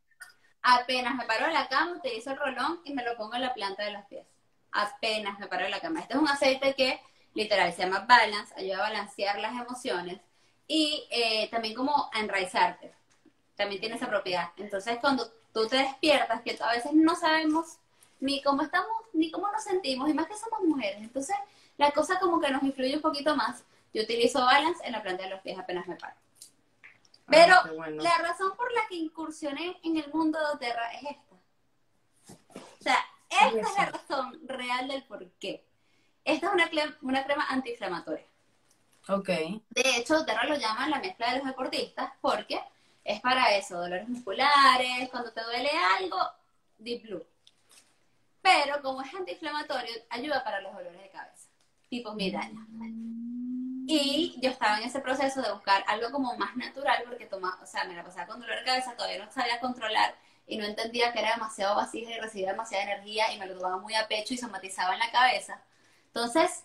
[0.64, 3.54] Apenas me paro de la cama, utilizo el rolón y me lo pongo en la
[3.54, 4.26] planta de los pies.
[4.72, 6.00] Apenas me paro de la cama.
[6.00, 7.02] Este es un aceite que
[7.34, 10.20] literal se llama Balance, ayuda a balancear las emociones
[10.68, 12.94] y eh, también como a enraizarte.
[13.56, 14.50] También tiene esa propiedad.
[14.58, 17.78] Entonces cuando tú te despiertas, que a veces no sabemos
[18.20, 21.02] ni cómo estamos, ni cómo nos sentimos, y más que somos mujeres.
[21.02, 21.36] Entonces
[21.78, 23.64] la cosa como que nos influye un poquito más.
[23.94, 26.16] Yo utilizo Balance en la planta de los pies apenas me paro.
[27.28, 28.02] Pero Ah, bueno.
[28.04, 31.36] la razón por la que incursioné en el mundo de Oterra es esta.
[32.58, 32.98] O sea,
[33.30, 35.64] esta es la razón real del por qué.
[36.26, 38.26] Esta es una, cle- una crema antiinflamatoria.
[39.10, 39.28] Ok.
[39.28, 42.62] De hecho, Oterra lo llaman la mezcla de los deportistas porque
[43.04, 46.18] es para eso, dolores musculares, cuando te duele algo,
[46.78, 47.26] Deep Blue.
[48.42, 51.48] Pero como es antiinflamatorio, ayuda para los dolores de cabeza,
[51.90, 52.66] tipo migraña.
[53.86, 57.66] Y yo estaba en ese proceso de buscar algo como más natural porque toma, o
[57.66, 60.16] sea, me la pasaba con dolor de cabeza, todavía no sabía controlar
[60.48, 63.78] y no entendía que era demasiado vasija y recibía demasiada energía y me lo tomaba
[63.78, 65.60] muy a pecho y somatizaba en la cabeza.
[66.14, 66.64] Entonces,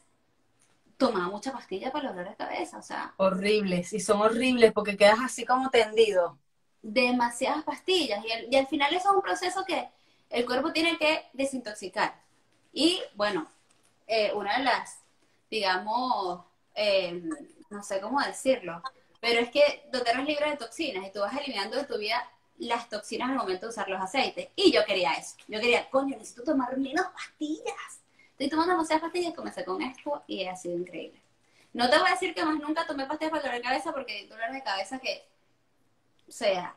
[0.99, 3.93] tomaba mucha pastilla para los dolores de cabeza, o sea, Horribles.
[3.93, 6.39] Y son horribles porque quedas así como tendido.
[6.83, 9.89] demasiadas pastillas y, al- y al final eso es un proceso que
[10.31, 12.15] el cuerpo tiene que desintoxicar.
[12.73, 13.49] Y bueno,
[14.07, 14.99] eh, una de las,
[15.51, 17.23] digamos, eh,
[17.71, 18.83] no sé cómo decirlo,
[19.21, 22.23] pero es que doTERRA es libre de toxinas y tú vas eliminando de tu vida
[22.59, 24.49] las toxinas al momento de usar los aceites.
[24.57, 25.37] Y yo quería eso.
[25.49, 28.01] Yo quería, coño, necesito tomar menos pastillas.
[28.39, 31.21] Estoy tomando demasiadas pastillas, comencé con esto y ha sido increíble.
[31.73, 34.13] No te voy a decir que más nunca tomé pastillas para dolor de cabeza porque
[34.13, 35.29] hay dolores de cabeza que,
[36.29, 36.77] o sea,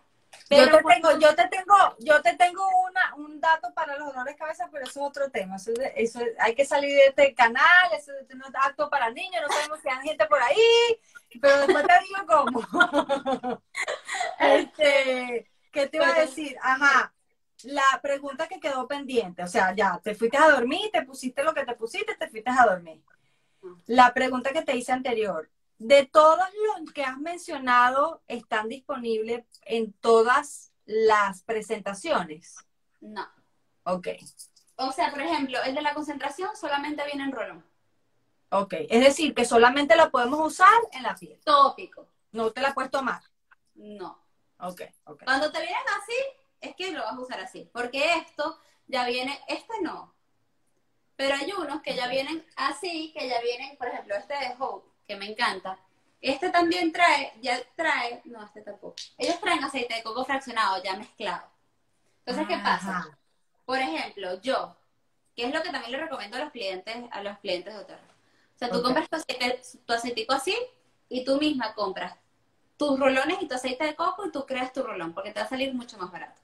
[0.50, 4.08] yo te por- tengo, yo te tengo, yo te tengo una, un dato para los
[4.08, 5.58] dolores de cabeza, pero eso es otro tema.
[5.58, 9.12] Eso, eso es- hay que salir de este canal, eso es no es apto para
[9.12, 11.00] niños, no sabemos si hay gente por ahí,
[11.40, 13.62] pero después te digo cómo.
[14.40, 16.58] este, ¿qué te iba a decir?
[16.62, 17.14] Ajá.
[17.64, 21.54] La pregunta que quedó pendiente, o sea, ya, te fuiste a dormir, te pusiste lo
[21.54, 23.02] que te pusiste, te fuiste a dormir.
[23.88, 26.48] La pregunta que te hice anterior, de todos
[26.78, 32.56] los que has mencionado, ¿están disponibles en todas las presentaciones?
[33.00, 33.28] No.
[33.84, 34.10] Ok.
[34.76, 37.66] O sea, por ejemplo, el de la concentración solamente viene en rolón.
[38.50, 38.76] Ok.
[38.90, 41.40] Es decir, que solamente lo podemos usar en la piel.
[41.44, 42.08] Tópico.
[42.32, 43.22] No te la puedes tomar.
[43.76, 44.22] No.
[44.60, 45.24] Ok, ok.
[45.24, 46.14] Cuando te vienen así,
[46.62, 47.70] es que lo vas a usar así.
[47.74, 50.14] Porque esto ya viene, este no.
[51.16, 54.90] Pero hay unos que ya vienen así, que ya vienen, por ejemplo, este de Hope,
[55.08, 55.78] que me encanta.
[56.22, 58.96] Este también trae, ya trae, no, este tampoco.
[59.18, 61.48] Ellos traen aceite de coco fraccionado ya mezclado.
[62.26, 63.18] Entonces, ¿qué pasa?
[63.66, 64.76] Por ejemplo, yo,
[65.36, 68.16] que es lo que también le recomiendo a los clientes, a los clientes de Oterra.
[68.56, 70.56] O sea, tú compras tu aceite, tu aceitico así
[71.10, 72.16] y tú misma compras
[72.78, 75.46] tus rolones y tu aceite de coco y tú creas tu rolón, porque te va
[75.46, 76.42] a salir mucho más barato.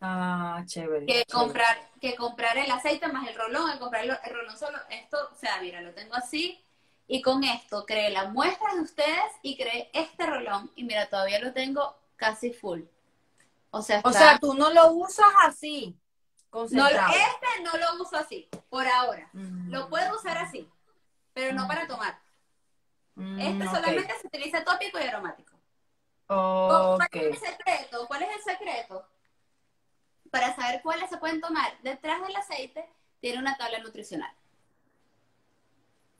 [0.00, 1.06] Ah, chévere.
[1.06, 1.26] Que chévere.
[1.32, 4.78] comprar, que comprar el aceite más el rolón, el comprar el, el rolón solo.
[4.90, 6.62] Esto, o sea, mira, lo tengo así.
[7.06, 10.70] Y con esto creé la muestra de ustedes y creé este rolón.
[10.76, 12.82] Y mira, todavía lo tengo casi full.
[13.70, 15.94] O sea, O sea, tú no lo usas así,
[16.52, 19.28] no, este no lo uso así, por ahora.
[19.34, 19.70] Mm.
[19.70, 20.66] Lo puedo usar así,
[21.34, 21.68] pero no Mm.
[21.68, 22.18] para tomar.
[23.14, 25.54] Mm, Este solamente se utiliza tópico y aromático.
[26.28, 26.96] Ok.
[26.96, 28.06] ¿Cuál es el secreto?
[28.06, 29.06] ¿Cuál es el secreto?
[30.38, 31.72] Para saber cuáles se pueden tomar.
[31.82, 32.88] Detrás del aceite
[33.20, 34.30] tiene una tabla nutricional.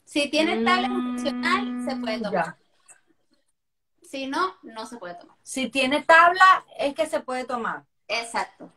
[0.05, 2.33] Si tiene tabla Mm, nutricional, se puede tomar.
[2.33, 2.59] ya.
[4.03, 5.37] Si no, no se puede tomar.
[5.45, 7.85] Si tiene tabla, es que se puede tomar.
[8.09, 8.73] Exacto.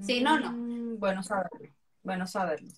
[0.00, 0.52] Si no, no.
[0.52, 1.68] Mm, Bueno saberlo.
[2.02, 2.72] Bueno saberlo.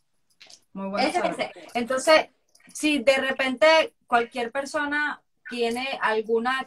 [0.72, 1.46] Muy bueno Ese saberlo.
[1.74, 2.30] Entonces,
[2.74, 6.64] si de repente cualquier persona tiene alguna,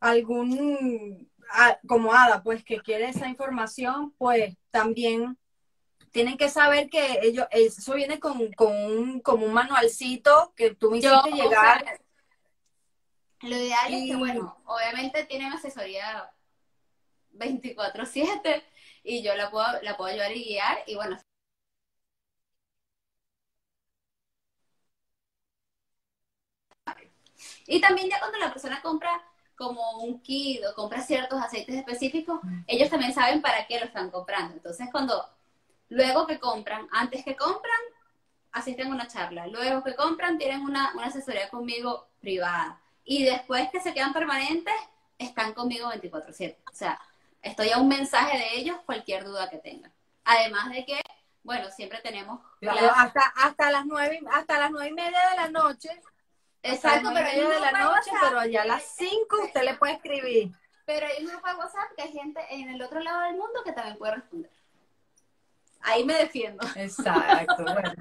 [0.00, 5.38] algún, a- como Ada, pues que quiere esa información, pues también
[6.10, 10.90] tienen que saber que ellos, eso viene con, con un, como un manualcito que tú
[10.90, 11.84] me Yo, hiciste o llegar.
[11.84, 12.00] sea,
[13.42, 16.32] lo ideal es que, bueno, obviamente tienen asesoría
[17.32, 18.64] 24/7
[19.02, 21.18] y yo la puedo, la puedo ayudar y guiar y bueno.
[27.66, 29.22] Y también ya cuando la persona compra
[29.56, 34.10] como un kit o compra ciertos aceites específicos, ellos también saben para qué lo están
[34.10, 34.54] comprando.
[34.54, 35.28] Entonces cuando,
[35.88, 37.80] luego que compran, antes que compran,
[38.52, 39.46] asisten a una charla.
[39.46, 42.80] Luego que compran, tienen una, una asesoría conmigo privada.
[43.04, 44.74] Y después que se quedan permanentes,
[45.18, 46.56] están conmigo 24/7.
[46.70, 47.00] O sea,
[47.42, 49.92] estoy a un mensaje de ellos cualquier duda que tengan.
[50.24, 51.00] Además de que,
[51.44, 52.40] bueno, siempre tenemos...
[52.60, 55.90] Claro, hasta, hasta las nueve, hasta las nueve y media de la noche.
[56.74, 59.94] Exacto, pero media de la noche, WhatsApp pero allá a las cinco usted le puede
[59.94, 60.52] escribir.
[60.84, 63.62] Pero hay un grupo de WhatsApp que hay gente en el otro lado del mundo
[63.64, 64.50] que también puede responder.
[65.82, 66.66] Ahí me defiendo.
[66.74, 67.92] Exacto, bueno.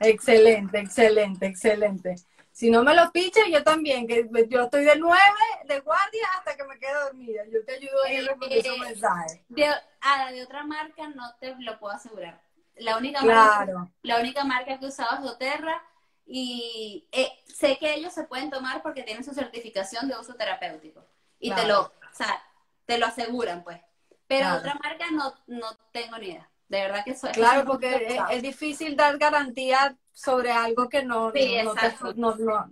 [0.00, 2.14] Excelente, excelente, excelente.
[2.52, 5.20] Si no me lo piches, yo también, que yo estoy de nueve
[5.66, 7.42] de guardia hasta que me quedo dormida.
[7.52, 9.40] Yo te ayudo ahí a responder esos Eh, mensajes.
[9.48, 9.66] De,
[10.00, 12.40] ah, de otra marca no te lo puedo asegurar.
[12.76, 15.82] La única, marca, Claro, la única marca que he usado es doTERRA
[16.30, 21.02] y eh, sé que ellos se pueden tomar porque tienen su certificación de uso terapéutico.
[21.40, 22.42] Y te lo, o sea,
[22.84, 23.80] te lo aseguran, pues.
[24.26, 24.58] Pero Claro.
[24.58, 26.50] otra marca no, no tengo ni idea.
[26.68, 31.56] De verdad que eso claro, porque es, difícil dar garantía sobre algo que no, Sí,
[31.56, 32.14] no, no te- exacto.
[32.16, 32.70] no- no-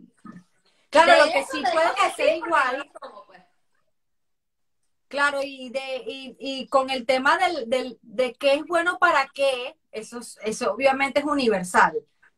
[0.90, 2.90] Claro, De lo que sí que hacer sí, igual,
[3.26, 3.40] pues.
[5.08, 9.28] Claro, y de y, y con el tema del, del, de qué es bueno para
[9.32, 11.96] qué, eso, es- eso obviamente es universal,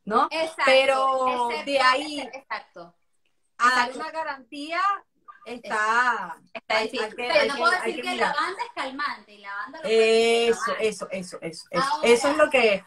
[0.08, 0.28] ¿no?
[0.30, 0.62] Exacto.
[0.66, 2.94] Pero excepto- de ahí- Exacto.
[3.58, 4.80] A una garantía
[5.44, 6.36] está...
[6.82, 7.00] Difícil.
[7.02, 8.34] hay que- O sea, hay no puedo decir que que, mirar.
[8.36, 11.84] lavanda es calmante y lavanda lo puedes Eso, eso, eso, eso, eso.
[11.92, 12.84] Ahora- Eso es lo que...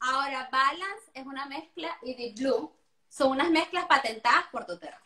[0.00, 2.72] Ahora, Balance es una mezcla y Deep Blue
[3.08, 5.00] son unas mezclas patentadas por doTERRA.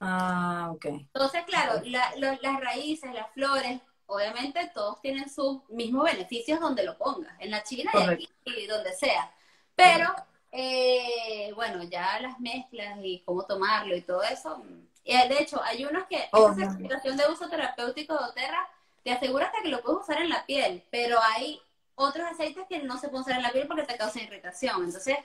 [0.00, 0.84] Ah, ok.
[0.86, 6.84] Entonces, claro, la- lo- las raíces, las flores, obviamente todos tienen sus mismos beneficios donde
[6.84, 9.32] lo pongas, en la China y aquí y donde sea.
[9.74, 10.14] Pero,
[10.56, 14.62] eh, bueno, ya las mezclas y cómo tomarlo y todo eso.
[15.04, 18.68] y de hecho, hay unos que Oh, esa certificación de uso terapéutico de doTERRA
[19.04, 21.60] te asegura hasta que lo puedes usar en la piel, pero hay
[21.94, 24.84] otros aceites que no se pueden usar en la piel porque te causan irritación.
[24.84, 25.16] Entonces,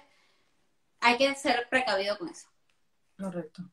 [0.99, 2.47] hay que ser precavido con eso.
[3.17, 3.63] Correcto.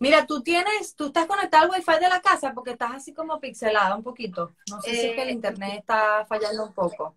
[0.00, 3.40] Mira, tú tienes, tú estás conectado al wifi de la casa porque estás así como
[3.40, 4.54] pixelada un poquito.
[4.70, 7.16] No sé si es que el Eh, internet está fallando un poco.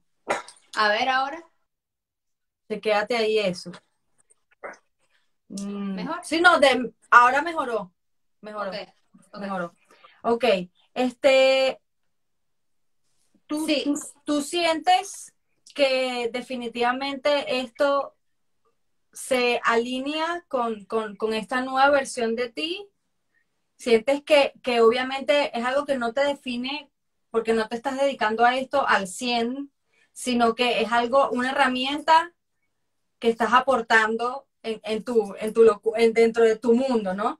[0.76, 1.44] A ver ahora.
[2.72, 3.70] Te quédate ahí eso.
[5.50, 6.22] Mm, ¿Mejor?
[6.24, 7.92] Sí, no, de, ahora mejoró.
[8.40, 8.70] Mejoró.
[8.70, 8.78] Ok,
[9.34, 9.40] ok.
[9.42, 9.76] Mejoró.
[10.22, 10.46] Ok.
[10.94, 11.82] Este,
[13.46, 13.84] ¿tú, Sí.
[13.84, 15.34] tú, tú sientes
[15.76, 18.16] que definitivamente esto
[19.12, 20.88] se alinea con,
[21.34, 22.88] esta nueva versión de ti?
[23.76, 26.90] ¿Sientes que, que obviamente es algo que no te define
[27.32, 29.74] porque no te estás dedicando a esto al 100,
[30.14, 32.34] sino que es algo, una herramienta
[33.22, 35.64] que estás aportando en, tu, en tu
[36.14, 37.40] dentro de tu mundo, ¿no?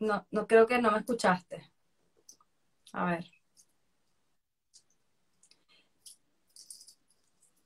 [0.00, 1.70] No, no creo que no me escuchaste.
[2.92, 3.24] A ver.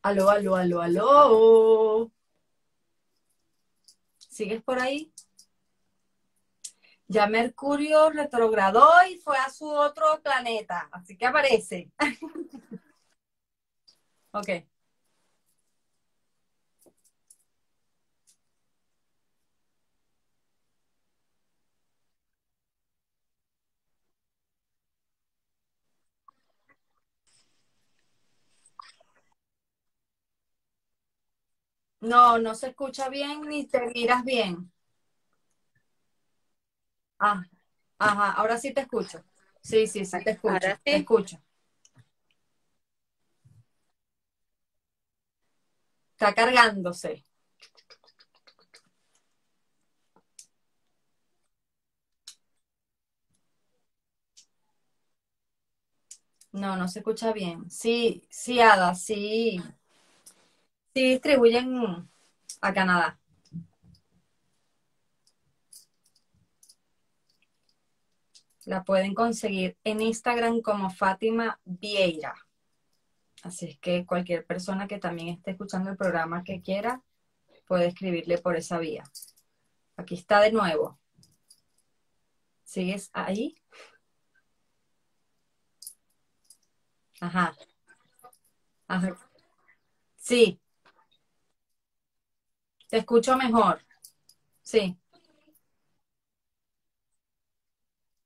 [0.02, 2.12] Aló, aló, aló, aló.
[4.18, 5.12] ¿Sigues por ahí?
[7.08, 11.90] Ya Mercurio retrogradó y fue a su otro planeta, así que aparece.
[14.32, 14.66] ok.
[32.00, 34.72] No, no se escucha bien ni te miras bien.
[37.18, 37.42] Ah,
[37.98, 39.22] ajá, ahora sí te escucho.
[39.62, 40.58] Sí, sí, sí, te escucho.
[40.84, 41.38] Te escucho.
[46.14, 47.24] Está cargándose.
[56.52, 57.70] No, no se escucha bien.
[57.70, 59.62] Sí, sí, Ada, sí.
[60.94, 62.08] Sí distribuyen
[62.60, 63.20] a Canadá.
[68.66, 72.34] La pueden conseguir en Instagram como Fátima Vieira.
[73.44, 77.00] Así es que cualquier persona que también esté escuchando el programa que quiera
[77.66, 79.04] puede escribirle por esa vía.
[79.96, 80.98] Aquí está de nuevo.
[82.64, 83.54] ¿Sigues ahí?
[87.20, 87.54] Ajá.
[88.88, 89.16] Ajá.
[90.16, 90.60] Sí.
[92.88, 93.80] Te escucho mejor.
[94.62, 94.98] Sí.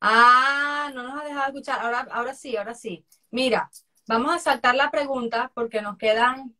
[0.00, 1.80] Ah, no nos ha dejado escuchar.
[1.80, 3.04] Ahora, ahora sí, ahora sí.
[3.30, 3.70] Mira,
[4.06, 6.56] vamos a saltar la pregunta porque nos quedan.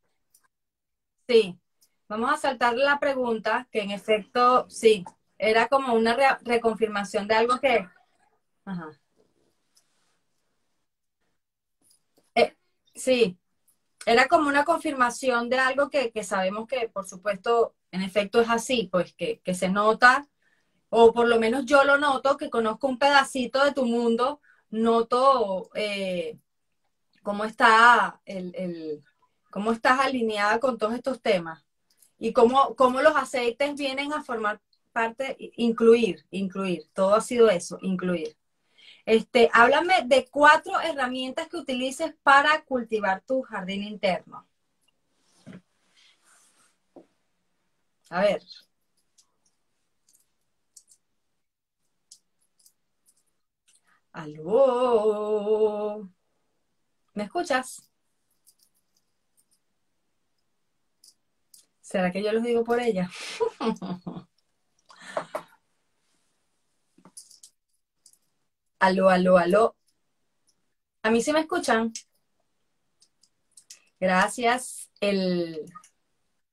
[1.26, 1.58] Sí,
[2.08, 5.04] vamos a saltar la pregunta que en efecto, sí,
[5.38, 7.88] era como una reconfirmación de algo que.
[8.64, 8.90] Ajá.
[12.34, 12.56] Eh,
[12.94, 13.38] sí,
[14.06, 18.88] era como una confirmación de algo que, sabemos que, por supuesto, en efecto es así,
[18.92, 20.28] pues que, que se nota
[20.90, 25.70] o por lo menos yo lo noto, que conozco un pedacito de tu mundo, noto
[25.74, 26.38] eh,
[27.22, 29.02] cómo está el,
[29.50, 31.64] cómo estás alineada con todos estos temas
[32.18, 34.60] y cómo, cómo los aceites vienen a formar
[34.92, 38.36] parte, incluir, incluir, todo ha sido eso, incluir.
[39.06, 44.46] Este, háblame de cuatro herramientas que utilices para cultivar tu jardín interno.
[48.10, 48.42] A ver.
[54.20, 56.10] Aló.
[57.14, 57.90] ¿Me escuchas?
[61.80, 63.10] ¿Será que yo los digo por ella?
[68.78, 69.76] aló, aló, aló.
[71.02, 71.90] ¿A mí sí me escuchan?
[73.98, 75.64] Gracias, el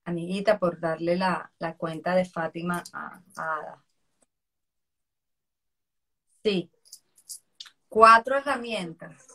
[0.06, 3.84] amiguita, por darle la, cuenta de Fátima a Ada.
[6.44, 6.72] Sí,
[7.98, 9.26] Cuatro herramientas.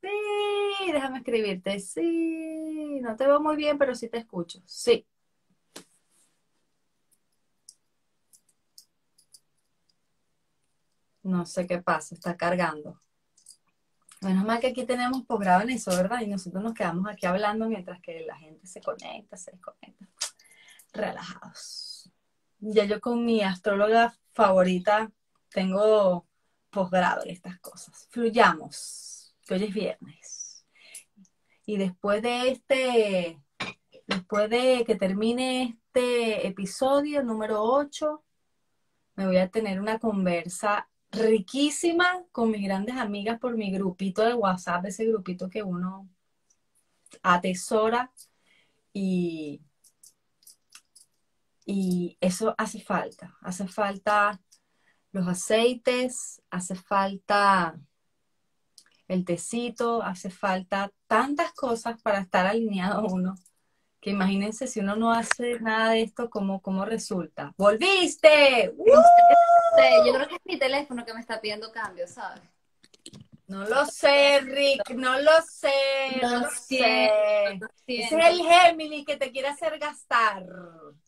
[0.00, 1.78] Sí, déjame escribirte.
[1.78, 4.62] Sí, no te veo muy bien, pero sí te escucho.
[4.64, 5.06] Sí.
[11.22, 12.98] No sé qué pasa, está cargando.
[14.22, 16.22] Menos mal que aquí tenemos posgrado en eso, ¿verdad?
[16.22, 20.08] Y nosotros nos quedamos aquí hablando mientras que la gente se conecta, se desconecta.
[20.94, 22.10] Relajados.
[22.60, 25.12] Ya yo con mi astróloga favorita
[25.50, 26.26] tengo
[26.74, 28.06] posgrado en estas cosas.
[28.10, 30.66] Fluyamos, que hoy es viernes.
[31.66, 33.40] Y después de este,
[34.06, 38.22] después de que termine este episodio número 8,
[39.16, 44.34] me voy a tener una conversa riquísima con mis grandes amigas por mi grupito de
[44.34, 46.08] WhatsApp, ese grupito que uno
[47.22, 48.12] atesora
[48.92, 49.62] y,
[51.64, 54.40] y eso hace falta, hace falta
[55.14, 57.78] los aceites, hace falta
[59.06, 63.36] el tecito, hace falta tantas cosas para estar alineado uno.
[64.00, 67.54] Que imagínense si uno no hace nada de esto, ¿cómo, cómo resulta?
[67.56, 68.74] ¡Volviste!
[70.04, 72.42] Yo creo que es mi teléfono que me está pidiendo cambio, ¿sabes?
[73.46, 77.58] No lo sé, Rick, no lo sé, no, Lo sé.
[77.60, 80.44] lo es el Gemini que te quiere hacer gastar.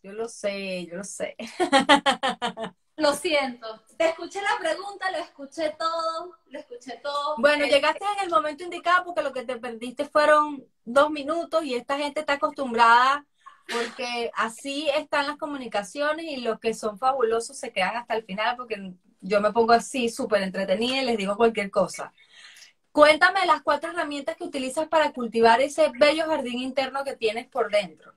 [0.02, 1.34] Yo lo sé, yo lo sé.
[2.97, 3.82] Lo siento.
[3.99, 7.36] Te escuché la pregunta, lo escuché todo, lo escuché todo.
[7.38, 11.62] Bueno, Eh, llegaste en el momento indicado porque lo que te perdiste fueron dos minutos
[11.64, 13.26] y esta gente está acostumbrada
[13.68, 18.57] porque así están las comunicaciones y los que son fabulosos se quedan hasta el final
[18.57, 22.12] porque yo me pongo así súper entretenida y les digo cualquier cosa.
[22.92, 27.70] Cuéntame las cuatro herramientas que utilizas para cultivar ese bello jardín interno que tienes por
[27.70, 28.14] dentro.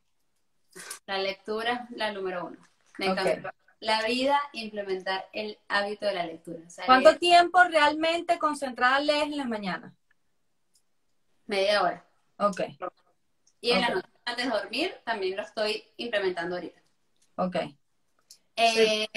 [1.06, 2.58] La lectura, la número uno.
[2.98, 3.54] Me encanta.
[3.82, 6.62] La vida, implementar el hábito de la lectura.
[6.66, 9.94] O sea, ¿Cuánto leer tiempo realmente concentrada lees en las mañanas?
[11.48, 12.06] media hora.
[12.38, 12.62] Ok,
[13.62, 13.96] Y en la Ok.
[13.96, 16.82] noche, antes de dormir, también lo estoy implementando ahorita.
[17.38, 17.56] ok.
[18.56, 19.08] Eh,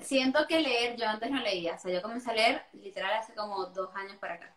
[0.00, 3.34] Siento que leer, yo antes no leía, o sea, yo comencé a leer literal hace
[3.34, 4.56] como dos años para acá.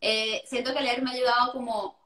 [0.00, 1.98] Eh, siento que leer me ha ayudado como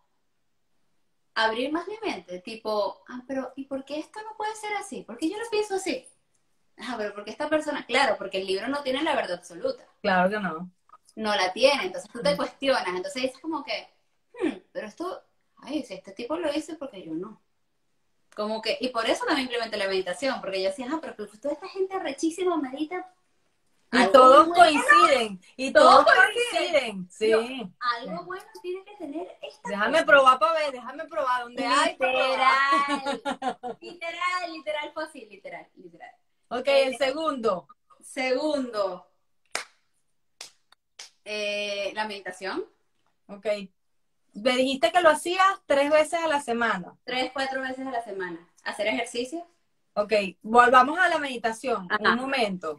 [1.35, 5.03] abrir más mi mente, tipo, ah, pero ¿y por qué esto no puede ser así?
[5.03, 6.07] ¿Por qué yo lo pienso así?
[6.79, 10.31] Ah, pero porque esta persona, claro, porque el libro no tiene la verdad absoluta, Claro
[10.31, 10.71] que no.
[11.17, 13.89] no la tiene, entonces tú te cuestionas, entonces dices como que,
[14.43, 15.23] hmm, pero esto,
[15.59, 17.41] ay, si este tipo lo hizo, porque yo no?
[18.35, 21.27] Como que, y por eso también implementé la meditación, porque yo decía, ah, pero que
[21.39, 23.13] toda esta gente rechísima medita.
[23.95, 25.39] Y todos bueno- coinciden.
[25.55, 27.07] Y Todos todos coinciden.
[27.11, 27.31] Sí.
[27.31, 30.07] Algo bueno tiene que tener esta Déjame cosa.
[30.07, 31.93] probar para ver, déjame probar donde hay.
[32.01, 33.13] Literal,
[33.81, 36.11] literal, literal así, literal, literal.
[36.55, 37.67] Ok, el segundo.
[38.03, 39.07] Segundo,
[41.25, 42.65] eh, la meditación,
[43.29, 43.47] Ok.
[44.35, 46.97] Me dijiste que lo hacías tres veces a la semana.
[47.05, 48.47] tres, cuatro veces a la semana.
[48.65, 49.47] Hacer ejercicio,
[49.95, 51.87] Ok, volvamos a la meditación.
[51.91, 52.13] Ajá.
[52.13, 52.79] Un momento.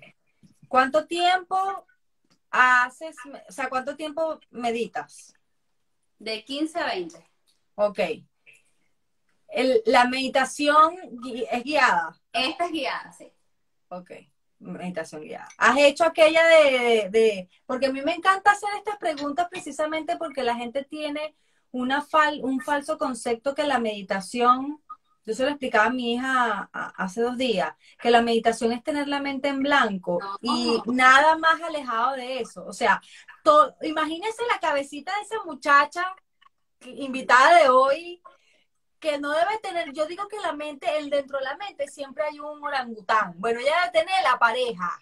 [0.68, 1.86] ¿Cuánto tiempo
[2.52, 3.16] haces,
[3.48, 5.34] o sea, cuánto tiempo meditas?
[6.20, 7.26] de 15 a 20.
[7.76, 8.00] Ok.
[9.50, 10.96] El- la meditación
[11.52, 12.20] es guiada.
[12.32, 13.33] Esta es guiada, sí.
[13.98, 14.12] Ok,
[14.60, 15.48] meditación guiada.
[15.58, 20.44] ¿Has hecho aquella de, de- porque a mí me encanta hacer estas preguntas precisamente porque
[20.44, 21.36] la gente tiene
[21.72, 24.82] una fal, un falso concepto que la meditación,
[25.26, 29.08] yo se lo explicaba a mi hija hace dos días, que la meditación es tener
[29.08, 30.38] la mente en blanco No.
[30.42, 32.66] y nada más alejado de eso.
[32.66, 33.02] O sea,
[33.44, 36.06] to- imagínense la cabecita de esa muchacha
[36.86, 38.22] invitada de hoy
[39.04, 42.24] que no debe tener, yo digo que la mente, el dentro de la mente siempre
[42.24, 43.34] hay un orangután.
[43.36, 44.98] Bueno, ella debe tener la pareja.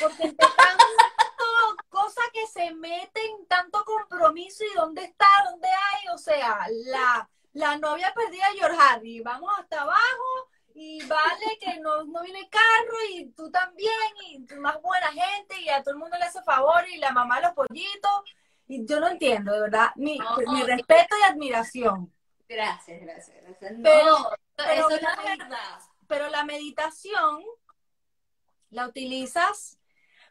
[0.00, 0.84] Porque tanto
[1.88, 7.76] cosas que se meten, tanto compromiso y dónde está, dónde hay, o sea, la, la
[7.78, 12.98] novia perdida de George Harry, vamos hasta abajo y vale que no, no viene carro
[13.10, 13.90] y tú también
[14.28, 17.10] y tú más buena gente y a todo el mundo le hace favor y la
[17.10, 18.22] mamá los pollitos
[18.68, 22.12] y yo no entiendo, de verdad, mi, No, mi respeto y admiración.
[22.48, 23.72] Gracias, gracias, gracias.
[23.72, 24.16] No, Pero-
[24.56, 25.78] pero eso no la- es verdad.
[26.06, 27.42] pero la meditación
[28.70, 29.78] la utilizas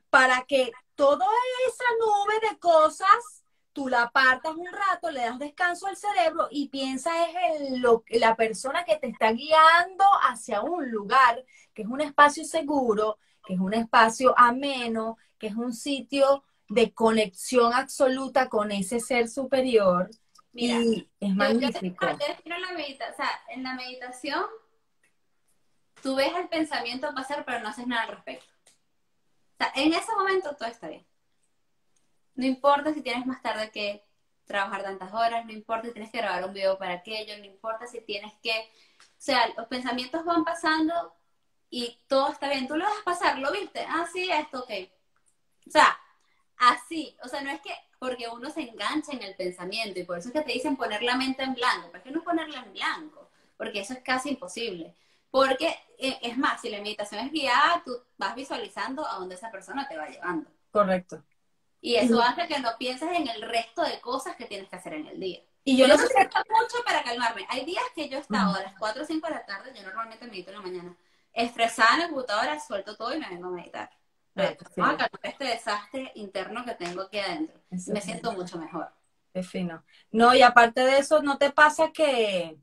[0.09, 1.27] para que toda
[1.67, 3.43] esa nube de cosas
[3.73, 8.05] tú la apartas un rato, le das descanso al cerebro y piensas es en lo,
[8.07, 11.43] la persona que te está guiando hacia un lugar
[11.73, 16.93] que es un espacio seguro, que es un espacio ameno, que es un sitio de
[16.93, 20.09] conexión absoluta con ese ser superior
[20.55, 22.17] Mira, y es Yo- yo magnífico.
[22.17, 24.45] te defino la meditación, o sea, en la meditación
[26.01, 28.45] tú ves el pensamiento pasar, pero no haces nada al respecto.
[28.65, 31.05] O sea, en ese momento todo está bien.
[32.35, 34.05] No importa si tienes más tarde que
[34.45, 37.85] trabajar tantas horas, no importa si tienes que grabar un video para aquello, no importa
[37.87, 38.51] si tienes que,
[39.01, 41.15] o sea, los pensamientos van pasando
[41.69, 42.65] y todo está bien.
[42.67, 44.71] Tú lo dejas pasar, lo viste, ah, sí, esto, ok.
[45.67, 45.99] O sea,
[46.57, 50.17] así, o sea, no es que porque uno se engancha en el pensamiento y por
[50.17, 52.73] eso es que te dicen poner la mente en blanco, es que no ponerla en
[52.73, 54.95] blanco, porque eso es casi imposible.
[55.31, 59.51] Porque, eh, es más, si la meditación es guiada, tú vas visualizando a dónde esa
[59.51, 60.49] persona te va llevando.
[60.71, 61.23] Correcto.
[61.81, 64.93] Y eso hace que no pienses en el resto de cosas que tienes que hacer
[64.93, 65.41] en el día.
[65.63, 67.45] Y yo Yo no sé mucho para calmarme.
[67.49, 69.83] Hay días que yo he estado a las 4 o 5 de la tarde, yo
[69.83, 70.97] normalmente medito en la mañana,
[71.33, 73.89] estresada en la computadora, suelto todo y me vengo a meditar.
[74.35, 74.81] Ah, Vamos sí.
[74.81, 77.59] a calmar este desastre interno que tengo aquí adentro.
[77.71, 78.07] Eso Me sí.
[78.07, 78.89] siento mucho mejor.
[79.33, 79.83] Qué fino.
[80.11, 82.57] No, y aparte de eso, ¿no te pasa que,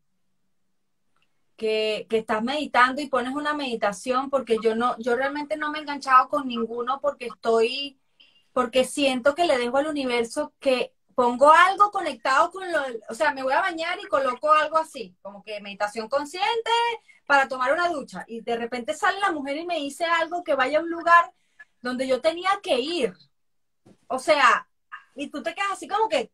[1.57, 4.31] que, que estás meditando y pones una meditación?
[4.31, 7.99] Porque yo no, yo realmente no me he enganchado con ninguno porque estoy,
[8.53, 13.33] porque siento que le dejo al universo que pongo algo conectado con lo, o sea,
[13.35, 16.71] me voy a bañar y coloco algo así, como que meditación consciente
[17.27, 18.25] para tomar una ducha.
[18.29, 21.33] Y de repente sale la mujer y me dice algo que vaya a un lugar
[21.83, 23.13] donde yo tenía que ir.
[24.07, 24.67] O sea,
[25.15, 26.31] y tú te quedas así como que,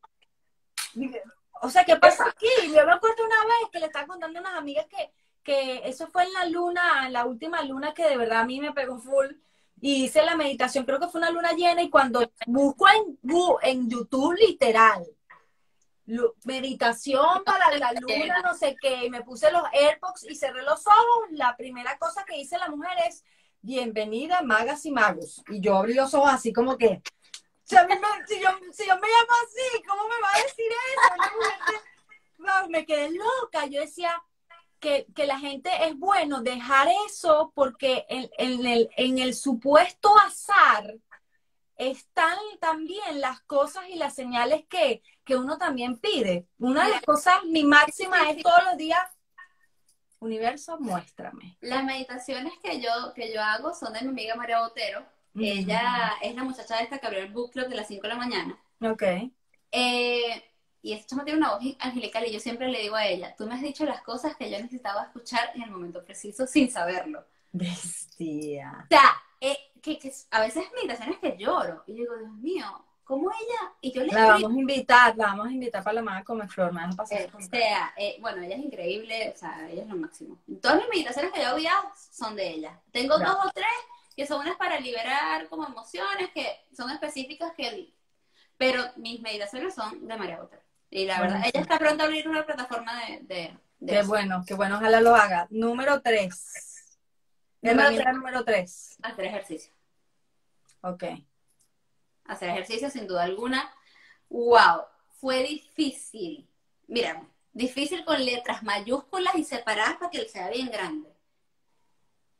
[1.60, 2.46] o sea, ¿qué pasa aquí?
[2.66, 6.06] Yo me acuerdo una vez que le estaba contando a unas amigas que, que eso
[6.08, 8.98] fue en la luna, en la última luna que de verdad a mí me pegó
[8.98, 9.26] full,
[9.80, 13.18] y hice la meditación, creo que fue una luna llena, y cuando busco en,
[13.62, 15.06] en YouTube literal,
[16.44, 20.86] meditación para la luna, no sé qué, y me puse los AirPods y cerré los
[20.86, 23.24] ojos, la primera cosa que dice la mujer es,
[23.62, 25.42] bienvenida magas y magos.
[25.48, 27.02] Y yo abrí los ojos así como que,
[27.64, 32.68] si, yo, me llamo así, ¿cómo me va a decir eso?
[32.70, 33.66] me quedé loca.
[33.66, 34.22] Yo decía
[34.80, 40.94] que, la gente es bueno dejar eso porque en, el, en el supuesto azar
[41.76, 46.46] están también las cosas y las señales que, que uno también pide.
[46.58, 49.17] Una de las cosas, mi máxima es todos los días
[50.20, 51.56] Universo, muéstrame.
[51.60, 55.04] Las meditaciones que yo, que yo hago son de mi amiga María Botero.
[55.36, 58.08] Ella es la muchacha de esta que abrió el book club de las 5 de
[58.08, 58.58] la mañana.
[58.80, 59.02] Ok.
[59.70, 60.42] Eh,
[60.82, 63.46] y esta chama tiene una voz angelical y yo siempre le digo a ella, tú
[63.46, 67.24] me has dicho las cosas que yo necesitaba escuchar en el momento preciso sin saberlo.
[67.52, 68.84] Bestia.
[68.84, 73.30] O sea, eh, que, que, a veces meditaciones que lloro y digo, Dios mío, ¿cómo
[73.30, 73.72] ella?
[73.80, 76.46] Y yo le La vamos a invitar, la vamos a invitar para la mamá come
[76.46, 79.96] flor, me eh, O sea, eh, bueno, ella es increíble, o sea, ella es lo
[79.96, 80.38] máximo.
[80.60, 81.72] Todas mis meditaciones que yo hago ya
[82.12, 82.78] son de ella.
[82.92, 83.66] Tengo dos o tres
[84.14, 86.46] que son unas para liberar como emociones, que
[86.76, 87.94] son específicas que...
[88.58, 90.62] Pero mis meditaciones son de María Botero.
[90.90, 93.56] Y la verdad, ella está pronto a abrir una plataforma de...
[93.78, 95.46] de, qué bueno, qué bueno, ojalá lo haga.
[95.48, 96.98] Número tres.
[97.62, 98.98] Número número tres.
[99.02, 99.72] Hacer ejercicio.
[100.82, 101.04] Ok
[102.28, 103.72] hacer ejercicio sin duda alguna.
[104.28, 104.84] ¡Wow!
[105.20, 106.48] Fue difícil.
[106.86, 111.10] Mira, difícil con letras mayúsculas y separadas para que sea bien grande.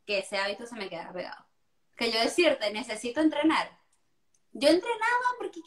[0.05, 1.45] Que ese hábito se me quedara pegado.
[1.97, 3.77] Que yo decirte, necesito entrenar.
[4.53, 5.61] Yo entrenaba porque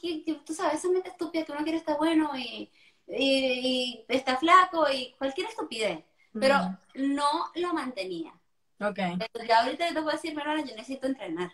[0.45, 2.73] tú sabes, esa mente estúpida que uno quiere estar bueno y,
[3.07, 6.03] y, está flaco y cualquier estupidez.
[6.33, 6.57] Pero
[6.95, 8.33] no lo mantenía.
[8.81, 8.99] Ok.
[9.47, 11.53] ya ahorita te puedo decir, pero yo necesito entrenar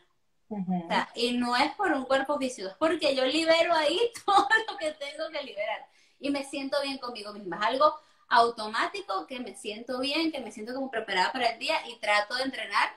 [1.15, 4.93] y no es por un cuerpo físico, es porque yo libero ahí todo lo que
[4.93, 5.87] tengo que liberar.
[6.21, 7.59] Y me siento bien conmigo misma.
[7.59, 7.95] Es algo
[8.29, 12.35] automático que me siento bien, que me siento como preparada para el día y trato
[12.37, 12.91] de entrenar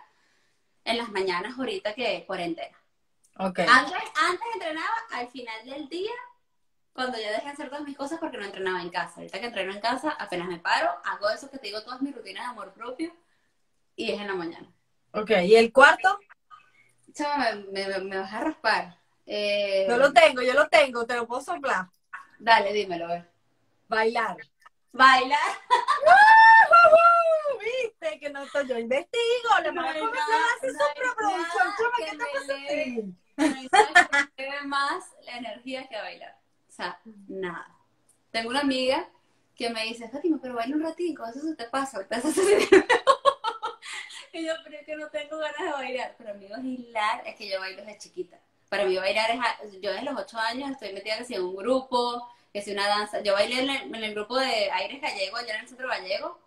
[0.83, 2.77] en las mañanas ahorita que cuarentena.
[3.37, 3.65] Okay.
[3.67, 3.93] Antes,
[4.29, 6.11] antes entrenaba al final del día,
[6.93, 9.15] cuando ya dejé de hacer todas mis cosas porque no entrenaba en casa.
[9.17, 12.15] Ahorita que entreno en casa, apenas me paro, hago eso que te digo, todas mis
[12.15, 13.13] rutinas de amor propio
[13.95, 14.67] y es en la mañana.
[15.13, 16.19] Ok, ¿y el cuarto?
[17.71, 18.97] Me, me, vas a raspar.
[19.25, 21.87] Eh, yo lo tengo, yo lo tengo, te lo puedo soplar.
[22.39, 23.31] Dale, dímelo, a ver.
[23.87, 24.37] Bailar.
[24.91, 25.39] Bailar.
[27.59, 28.19] ¿Viste?
[28.19, 30.11] Que no estoy yo investigo, le mando a
[30.57, 31.71] hacer su producción.
[34.35, 36.37] ¿qué te más la energía que bailar.
[36.67, 37.67] O sea, nada.
[38.31, 39.09] Tengo una amiga
[39.55, 42.05] que me dice, Fátima, pero baila un ratito, eso se te pasa.
[42.07, 42.15] Te
[44.33, 46.15] y yo, pero es que no tengo ganas de bailar.
[46.17, 48.39] Pero a mí bailar es que yo bailo desde chiquita.
[48.69, 52.29] Para mí bailar es, yo desde los ocho años estoy metida que en un grupo,
[52.53, 53.21] que si una danza.
[53.21, 56.39] Yo bailé en el, grupo de Aires Gallego, allá en el centro gallego.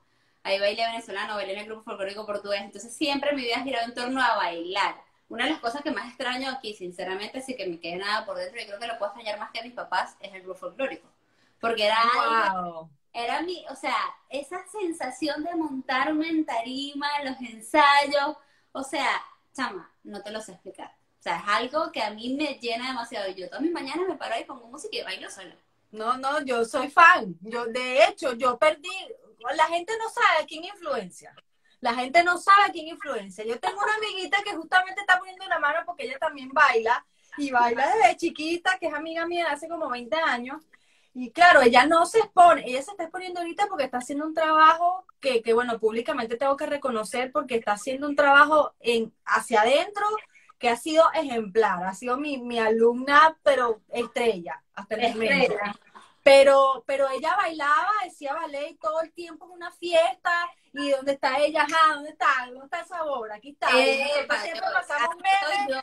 [0.43, 2.63] Ahí bailé venezolano, bailé en el grupo folclórico portugués.
[2.63, 4.97] Entonces siempre mi vida ha girado en torno a bailar.
[5.29, 8.37] Una de las cosas que más extraño aquí, sinceramente, si que me quede nada por
[8.37, 10.59] dentro, y creo que lo puedo extrañar más que a mis papás, es el grupo
[10.61, 11.09] folclórico.
[11.61, 13.97] Porque era algo, era mi, o sea,
[14.29, 18.37] esa sensación de montarme en tarima, los ensayos,
[18.73, 19.23] o sea,
[19.55, 20.93] chama, no te lo sé explicar.
[21.21, 23.31] O sea, es algo que a mí me llena demasiado.
[23.31, 25.57] Yo todas mis mañanas me paro y pongo música y bailo sola.
[25.93, 27.37] No, no, yo soy fan.
[27.41, 28.91] Yo, de hecho, yo perdí,
[29.57, 31.35] la gente no sabe quién influencia.
[31.81, 33.45] La gente no sabe quién influencia.
[33.45, 37.07] Yo tengo una amiguita que justamente está poniendo una mano porque ella también baila
[37.39, 40.63] y baila desde chiquita, que es amiga mía hace como 20 años.
[41.17, 44.35] Y claro, ella no se expone, ella se está exponiendo ahorita porque está haciendo un
[44.35, 49.61] trabajo que, que bueno, públicamente tengo que reconocer porque está haciendo un trabajo en, hacia
[49.61, 50.05] adentro
[50.59, 55.55] que ha sido ejemplar, ha sido mi, mi alumna, pero estrella, hasta el momento.
[56.25, 60.33] Pero, pero ella bailaba, decía ballet todo el tiempo en una fiesta,
[60.73, 61.63] y ¿dónde está ella?
[61.63, 62.27] Ajá, ¿dónde está?
[62.47, 63.31] ¿Dónde está el sabor?
[63.31, 63.69] Aquí está.
[63.79, 65.83] Eh, siempre pasamos meses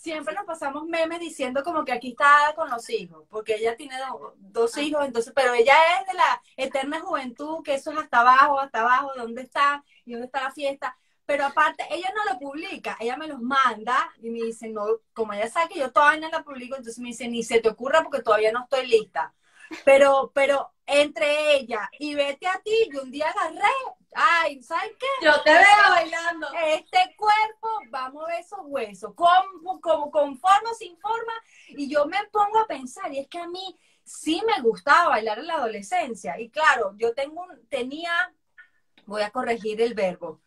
[0.00, 3.96] siempre nos pasamos memes diciendo como que aquí está con los hijos, porque ella tiene
[4.38, 4.80] dos ah.
[4.80, 8.80] hijos, entonces, pero ella es de la eterna juventud, que eso es hasta abajo, hasta
[8.80, 9.84] abajo, ¿dónde está?
[10.06, 10.96] ¿Y dónde está la fiesta?
[11.26, 15.34] Pero aparte, ella no lo publica, ella me los manda y me dice, no, como
[15.34, 18.02] ella sabe que yo todavía no la publico, entonces me dice, ni se te ocurra
[18.02, 19.34] porque todavía no estoy lista.
[19.84, 23.68] Pero, pero entre ella y vete a ti, yo un día agarré,
[24.14, 25.06] ay, ¿sabes qué?
[25.24, 26.48] Yo te veo bailando.
[26.66, 31.32] Este cuerpo, vamos a esos huesos, como, como con forma, sin forma,
[31.68, 35.38] y yo me pongo a pensar, y es que a mí sí me gustaba bailar
[35.38, 38.34] en la adolescencia, y claro, yo tengo un, tenía,
[39.06, 40.40] voy a corregir el verbo,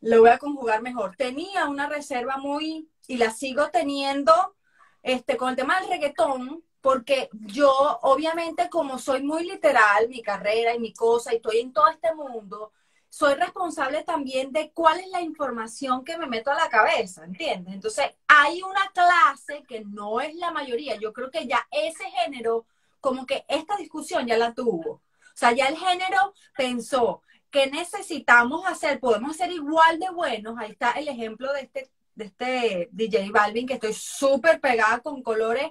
[0.00, 4.56] lo voy a conjugar mejor, tenía una reserva muy, y la sigo teniendo,
[5.02, 10.74] este, con el tema del reggaetón, porque yo, obviamente, como soy muy literal, mi carrera
[10.74, 12.72] y mi cosa, y estoy en todo este mundo,
[13.10, 17.74] soy responsable también de cuál es la información que me meto a la cabeza, ¿entiendes?
[17.74, 20.94] Entonces, hay una clase que no es la mayoría.
[20.94, 22.66] Yo creo que ya ese género,
[23.00, 24.92] como que esta discusión ya la tuvo.
[24.92, 25.02] O
[25.34, 30.56] sea, ya el género pensó que necesitamos hacer, podemos ser igual de buenos.
[30.56, 35.20] Ahí está el ejemplo de este, de este DJ Balvin, que estoy súper pegada con
[35.20, 35.68] colores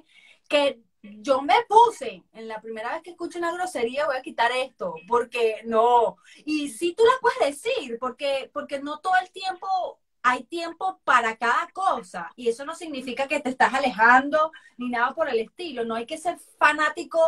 [0.50, 4.52] que yo me puse, en la primera vez que escucho una grosería voy a quitar
[4.52, 10.00] esto, porque no, y sí tú la puedes decir, porque, porque no todo el tiempo
[10.22, 15.14] hay tiempo para cada cosa, y eso no significa que te estás alejando ni nada
[15.14, 17.20] por el estilo, no hay que ser fanático,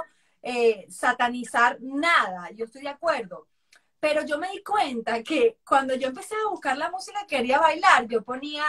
[0.41, 3.47] eh, satanizar nada, yo estoy de acuerdo.
[3.99, 7.59] Pero yo me di cuenta que cuando yo empecé a buscar la música que quería
[7.59, 8.63] bailar, yo ponía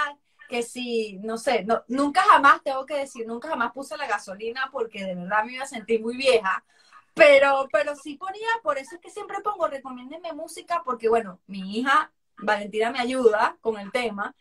[0.53, 4.69] que si, no sé, no, nunca jamás, tengo que decir, nunca jamás puse la gasolina
[4.71, 6.63] porque de verdad me iba a sentir muy vieja,
[7.15, 11.79] pero, pero sí ponía, por eso es que siempre pongo, recomiéndeme música, porque bueno, mi
[11.79, 14.37] hija Valentina me ayuda con el tema,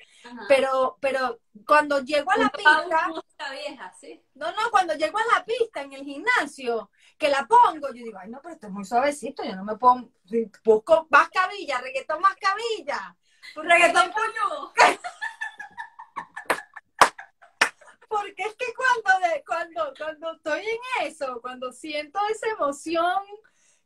[0.50, 4.22] pero, pero cuando llego a la pista, vieja, ¿sí?
[4.34, 8.20] no, no, cuando llego a la pista en el gimnasio, que la pongo, yo digo,
[8.22, 10.10] ay, no, pero esto es muy suavecito, yo no me pongo,
[10.66, 13.16] busco más cabilla, reggaetón más cabilla,
[13.56, 14.74] reggaetón puño.
[18.12, 23.24] porque es que cuando, de, cuando, cuando estoy en eso, cuando siento esa emoción,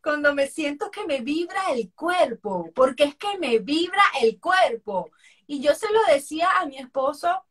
[0.01, 5.11] cuando me siento que me vibra el cuerpo, porque es que me vibra el cuerpo.
[5.45, 7.45] Y yo se lo decía a mi esposo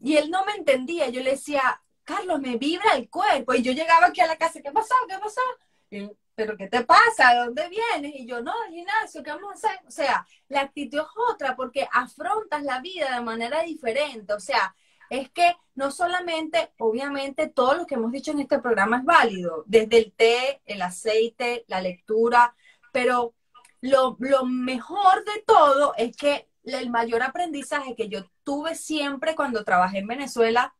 [0.00, 1.08] y él no me entendía.
[1.10, 3.54] Yo le decía, Carlos, me vibra el cuerpo.
[3.54, 4.94] Y yo llegaba aquí a la casa, ¿qué pasó?
[5.08, 6.10] ¿Qué pasó?
[6.34, 7.34] ¿Pero qué te pasa?
[7.34, 8.18] ¿De dónde vienes?
[8.18, 9.86] Y yo, no, gimnasio, ¿qué vamos a hacer?
[9.86, 14.32] O sea, la actitud es otra porque afrontas la vida de manera diferente.
[14.32, 14.74] O sea,
[15.10, 19.64] es que no solamente, obviamente, todo lo que hemos dicho en este programa es válido,
[19.66, 22.54] desde el té, el aceite, la lectura,
[22.92, 23.34] pero
[23.80, 29.98] lo, mejor de todo es que el mayor aprendizaje que yo tuve siempre cuando trabajé
[29.98, 30.76] en Venezuela,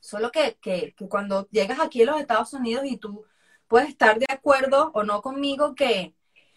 [0.00, 3.24] solo que, que, que cuando llegas aquí a los Estados Unidos y tú
[3.68, 6.14] puedes estar de acuerdo o no conmigo que,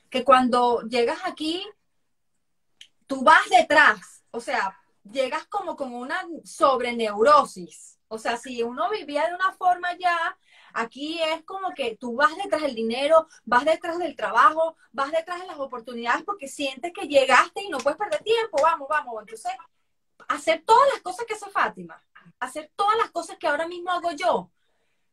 [0.09, 1.63] que cuando llegas aquí,
[3.05, 4.79] tú vas detrás, o sea,
[5.11, 7.99] llegas como con una sobreneurosis.
[8.07, 10.37] O sea, si uno vivía de una forma ya,
[10.73, 15.39] aquí es como que tú vas detrás del dinero, vas detrás del trabajo, vas detrás
[15.41, 18.59] de las oportunidades porque sientes que llegaste y no puedes perder tiempo.
[18.61, 19.21] Vamos, vamos.
[19.21, 19.51] Entonces,
[20.27, 22.01] hacer todas las cosas que hace Fátima,
[22.39, 24.51] hacer todas las cosas que ahora mismo hago yo.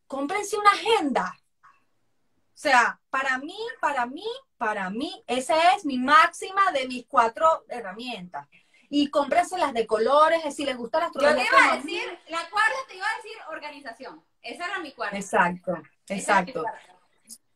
[0.06, 1.38] Cómprense una agenda.
[1.64, 4.26] O sea, para mí, para mí,
[4.58, 8.46] para mí, esa es mi máxima de mis cuatro herramientas
[8.94, 11.44] y cómprense las de colores, si les gusta la astrología.
[11.44, 14.22] Yo te iba a decir, la cuarta te iba a decir organización.
[14.42, 15.16] Esa era mi cuarta.
[15.16, 16.62] Exacto, exacto.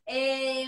[0.07, 0.67] Eh,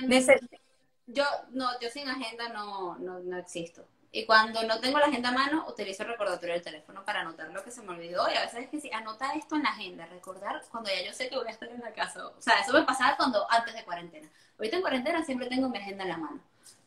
[1.06, 3.88] yo, no, yo sin agenda no, no, no existo.
[4.12, 7.48] Y cuando no tengo la agenda a mano, utilizo el recordatorio del teléfono para anotar
[7.48, 8.28] lo que se me olvidó.
[8.30, 11.14] Y a veces es que si anota esto en la agenda, recordar cuando ya yo
[11.14, 12.26] sé que voy a estar en la casa.
[12.26, 14.28] O sea, eso me pasaba cuando antes de cuarentena.
[14.58, 16.40] Ahorita en cuarentena siempre tengo mi agenda en la mano.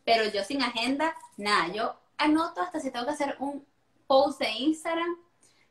[0.05, 1.67] Pero yo sin agenda, nada.
[1.69, 3.70] Yo anoto hasta si tengo que hacer un
[4.11, 5.15] post de Instagram,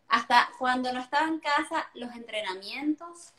[0.08, 3.34] hasta cuando no estaba en casa, los entrenamientos.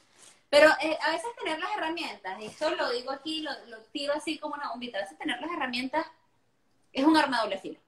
[0.48, 3.52] Pero eh, a veces tener las herramientas, esto lo digo aquí, lo,
[3.92, 6.06] tiro así como una bombita, a veces tener las herramientas
[6.94, 7.80] es un arma doble.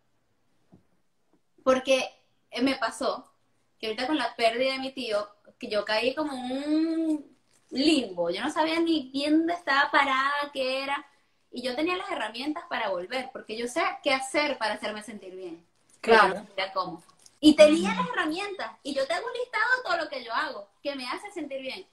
[1.64, 2.10] Porque
[2.50, 3.32] eh, me pasó
[3.78, 7.38] que ahorita con la pérdida de mi tío, que yo caí como un
[7.70, 11.06] limbo, yo no sabía ni dónde estaba parada, qué era,
[11.52, 15.36] y yo tenía las herramientas para volver, porque yo sé qué hacer para hacerme sentir
[15.36, 15.73] bien.
[16.04, 16.46] Claro.
[16.74, 17.02] cómo.
[17.40, 18.72] Y tenía las herramientas.
[18.84, 21.62] Y yo tengo un listado de todo lo que yo hago, que me hace sentir
[21.62, 21.88] bien.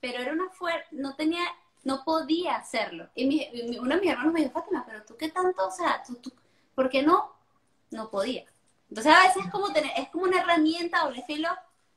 [0.00, 1.44] Pero era una fuerza, no tenía,
[1.82, 3.08] no podía hacerlo.
[3.14, 6.16] Y uno de mis hermanos me dijo, Fátima, pero tú qué tanto, o sea, tú,
[6.16, 6.30] tú,
[6.74, 7.34] ¿por qué no?
[7.90, 8.44] No podía.
[8.90, 11.48] Entonces a veces es como tener, es como una herramienta doble filo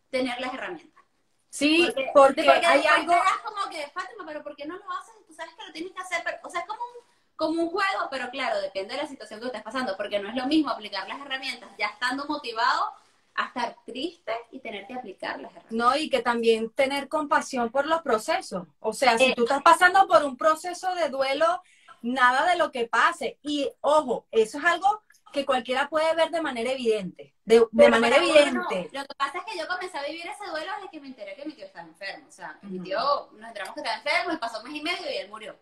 [0.10, 1.04] tener las herramientas.
[1.50, 3.14] Sí, porque, hay algo.
[3.44, 5.16] como que, Fátima, pero ¿por qué no lo haces?
[5.28, 7.08] Tú sabes que lo tienes que hacer, pero, o sea, es como un
[7.38, 10.36] como un juego, pero claro, depende de la situación que estés pasando, porque no es
[10.36, 12.92] lo mismo aplicar las herramientas ya estando motivado
[13.36, 15.72] a estar triste y tener que aplicar las herramientas.
[15.72, 18.68] No, y que también tener compasión por los procesos.
[18.80, 21.62] O sea, si tú estás pasando por un proceso de duelo,
[22.02, 23.38] nada de lo que pase.
[23.44, 28.18] Y ojo, eso es algo que cualquiera puede ver de manera evidente, de, de manera
[28.18, 28.24] no.
[28.24, 28.90] evidente.
[28.92, 31.36] Lo que pasa es que yo comencé a vivir ese duelo desde que me enteré
[31.36, 32.26] que mi tío estaba enfermo.
[32.28, 34.82] O sea, que mi tío, nos enteramos que estaba enfermo y pasó un mes y
[34.82, 35.56] medio y él murió.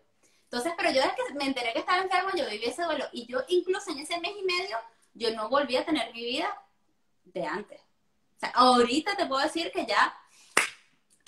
[0.50, 3.04] Entonces, pero yo desde que me enteré que estaba enfermo, yo viví ese duelo.
[3.12, 4.78] Y yo, incluso en ese mes y medio,
[5.14, 6.56] yo no volví a tener mi vida
[7.24, 7.80] de antes.
[7.80, 10.14] O sea, ahorita te puedo decir que ya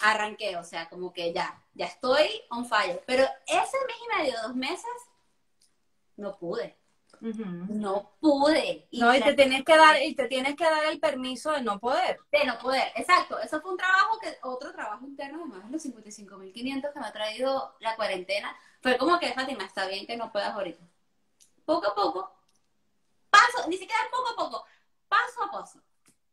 [0.03, 3.03] arranqué, o sea, como que ya, ya estoy on fire.
[3.07, 4.87] Pero ese mes y medio, dos meses,
[6.17, 6.77] no pude.
[7.21, 8.87] No pude.
[8.93, 11.81] No, y te tienes que dar, y te tienes que dar el permiso de no
[11.81, 12.19] poder.
[12.31, 13.39] de no poder, exacto.
[13.41, 17.13] Eso fue un trabajo que, otro trabajo interno, además de los 55.500 que me ha
[17.13, 18.57] traído la cuarentena.
[18.81, 20.83] Fue como que, Fátima, está bien que no puedas ahorita.
[21.65, 22.33] Poco a poco,
[23.31, 24.65] paso, ni siquiera poco a poco,
[25.09, 25.81] paso a paso.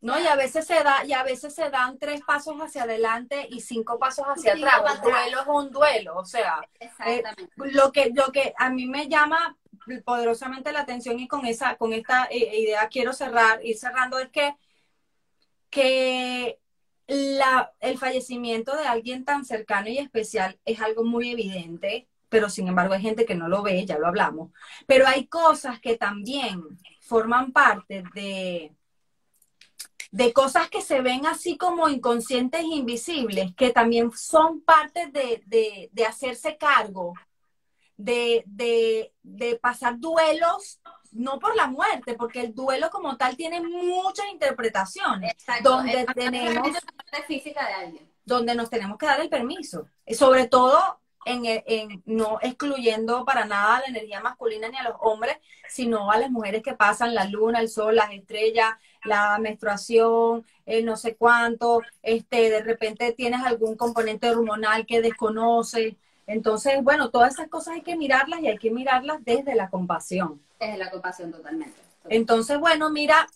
[0.01, 3.47] No, y a veces se da, y a veces se dan tres pasos hacia adelante
[3.49, 4.99] y cinco pasos hacia atrás.
[4.99, 7.49] Un duelo es un duelo, o sea, Exactamente.
[7.55, 9.57] lo que, lo que a mí me llama
[10.03, 14.29] poderosamente la atención y con esa, con esta eh, idea quiero cerrar, ir cerrando, es
[14.29, 14.55] que,
[15.71, 16.59] que
[17.07, 22.67] la, el fallecimiento de alguien tan cercano y especial es algo muy evidente, pero sin
[22.67, 24.51] embargo hay gente que no lo ve, ya lo hablamos.
[24.88, 26.61] Pero hay cosas que también
[27.01, 28.73] forman parte de,
[30.11, 35.43] de cosas que se ven así como inconscientes e invisibles, que también son parte de,
[35.45, 37.13] de, de hacerse cargo,
[37.97, 43.61] de, de, de pasar duelos, no por la muerte, porque el duelo como tal tiene
[43.61, 45.69] muchas interpretaciones, Exacto.
[45.69, 46.78] donde tenemos-
[47.28, 48.11] física de alguien.
[48.26, 53.80] donde nos tenemos que dar el permiso, sobre todo en, en no excluyendo para nada
[53.80, 57.59] la energía masculina ni a los hombres, sino a las mujeres que pasan la luna,
[57.59, 63.76] el sol, las estrellas, la menstruación, el no sé cuánto, este, de repente tienes algún
[63.76, 65.95] componente hormonal que desconoces.
[66.28, 70.41] Entonces, bueno, todas esas cosas hay que mirarlas y hay que mirarlas desde la compasión.
[70.59, 71.80] Es la compasión totalmente.
[72.09, 73.28] Entonces, bueno, mira,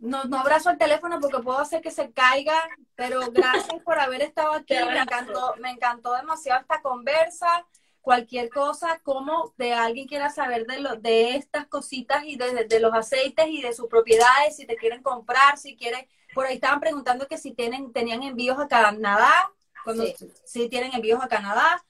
[0.00, 2.56] no, no abrazo el teléfono porque puedo hacer que se caiga,
[2.94, 4.74] pero gracias por haber estado aquí.
[4.74, 7.66] Me encantó, me encantó demasiado esta conversa.
[8.00, 12.80] Cualquier cosa, como de alguien quiera saber de, lo, de estas cositas y de, de
[12.80, 16.80] los aceites y de sus propiedades, si te quieren comprar, si quieren, por ahí estaban
[16.80, 19.50] preguntando que si tienen, tenían envíos a Canadá,
[19.84, 20.32] cuando, Sí.
[20.44, 21.84] si tienen envíos a Canadá,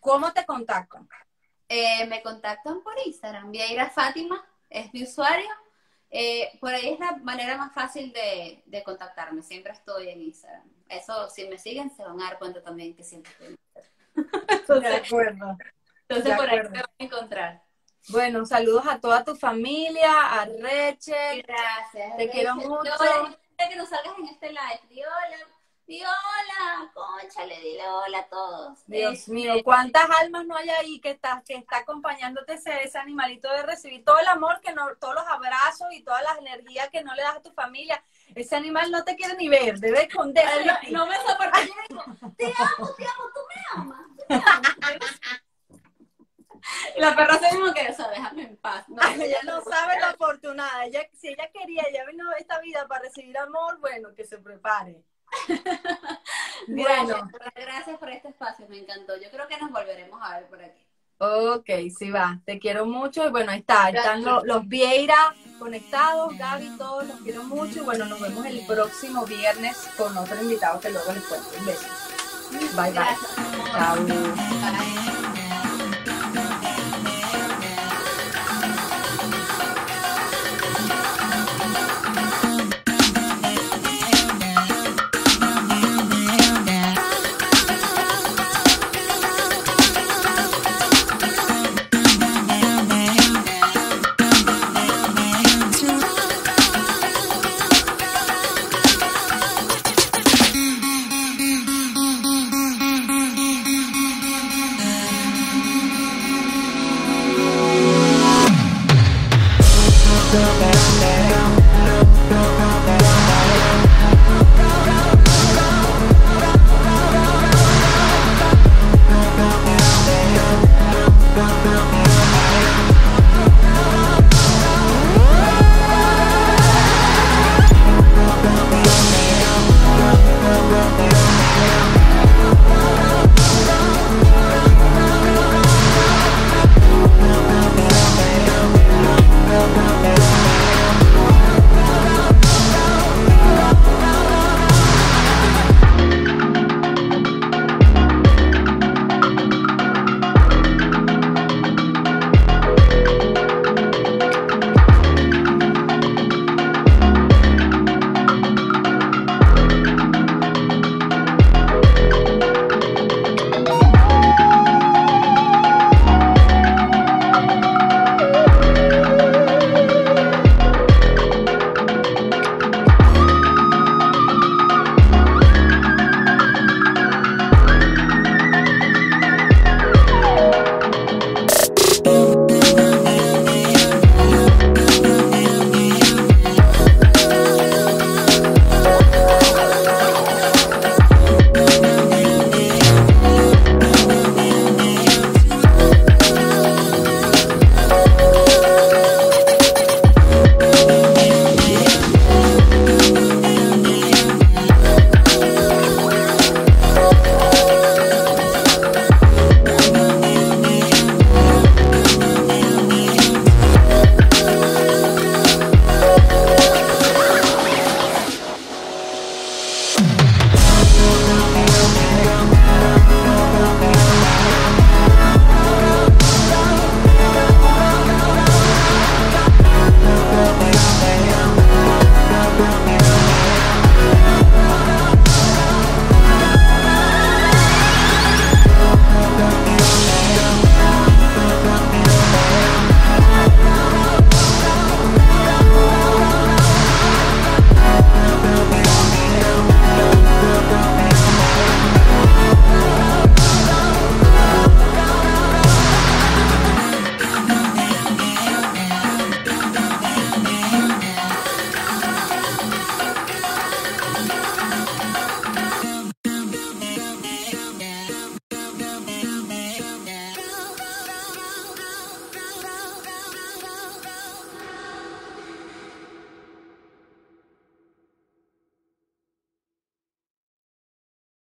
[0.00, 1.08] ¿cómo te contactan?
[1.68, 3.50] Eh, me contactan por Instagram.
[3.50, 5.48] Vieira Fátima es mi usuario.
[6.18, 9.42] Eh, por ahí es la manera más fácil de, de contactarme.
[9.42, 10.66] Siempre estoy en Instagram.
[10.88, 13.58] Eso, si me siguen, se van a dar cuenta también que siempre estoy en
[14.48, 14.80] Instagram.
[14.80, 15.58] De acuerdo.
[16.08, 17.62] Entonces, De por ahí me van a encontrar.
[18.08, 21.42] Bueno, saludos a toda tu familia, a Rachel.
[21.46, 22.16] Gracias.
[22.16, 22.84] Te quiero mucho.
[22.84, 24.80] Espero que nos salgas en este live.
[24.88, 25.55] Di hola,
[25.86, 28.86] di hola, conchale, dile hola a todos.
[28.86, 32.98] Dios Este, mío, ¿cuántas almas no hay ahí que está, que está acompañándote ese, ese
[32.98, 36.88] animalito de recibir todo el amor, que no, todos los abrazos y todas las energías
[36.90, 38.02] que no le das a tu familia?
[38.34, 40.64] Ese animal no te quiere ni ver, debe esconderse.
[40.90, 41.16] No, no me.
[41.16, 42.04] Yo digo,
[42.36, 44.00] te amo, te amo, tú me amas.
[44.16, 44.32] tú
[44.80, 45.20] me amas.
[46.96, 48.88] La perra se mismo que, o sea, déjame en paz.
[48.88, 50.84] No, ella no sabe lo afortunada.
[50.86, 54.38] Ella, si ella quería, ella vino a esta vida para recibir amor, bueno, que se
[54.38, 55.04] prepare.
[56.68, 59.16] Bueno, gracias por este espacio, me encantó.
[59.16, 60.84] Yo creo que nos volveremos a ver por aquí.
[61.18, 62.40] ok, sí va.
[62.44, 63.90] Te quiero mucho y bueno, ahí está.
[63.90, 68.66] Están los, los Vieira conectados, Gaby, todos los quiero mucho y bueno, nos vemos el
[68.66, 71.48] próximo viernes con otro invitado que luego les cuento.
[71.58, 71.86] Un beso.
[72.50, 72.92] Bye, bye.
[72.92, 73.34] Gracias.
[73.72, 73.96] Chao.
[74.04, 74.95] Bye.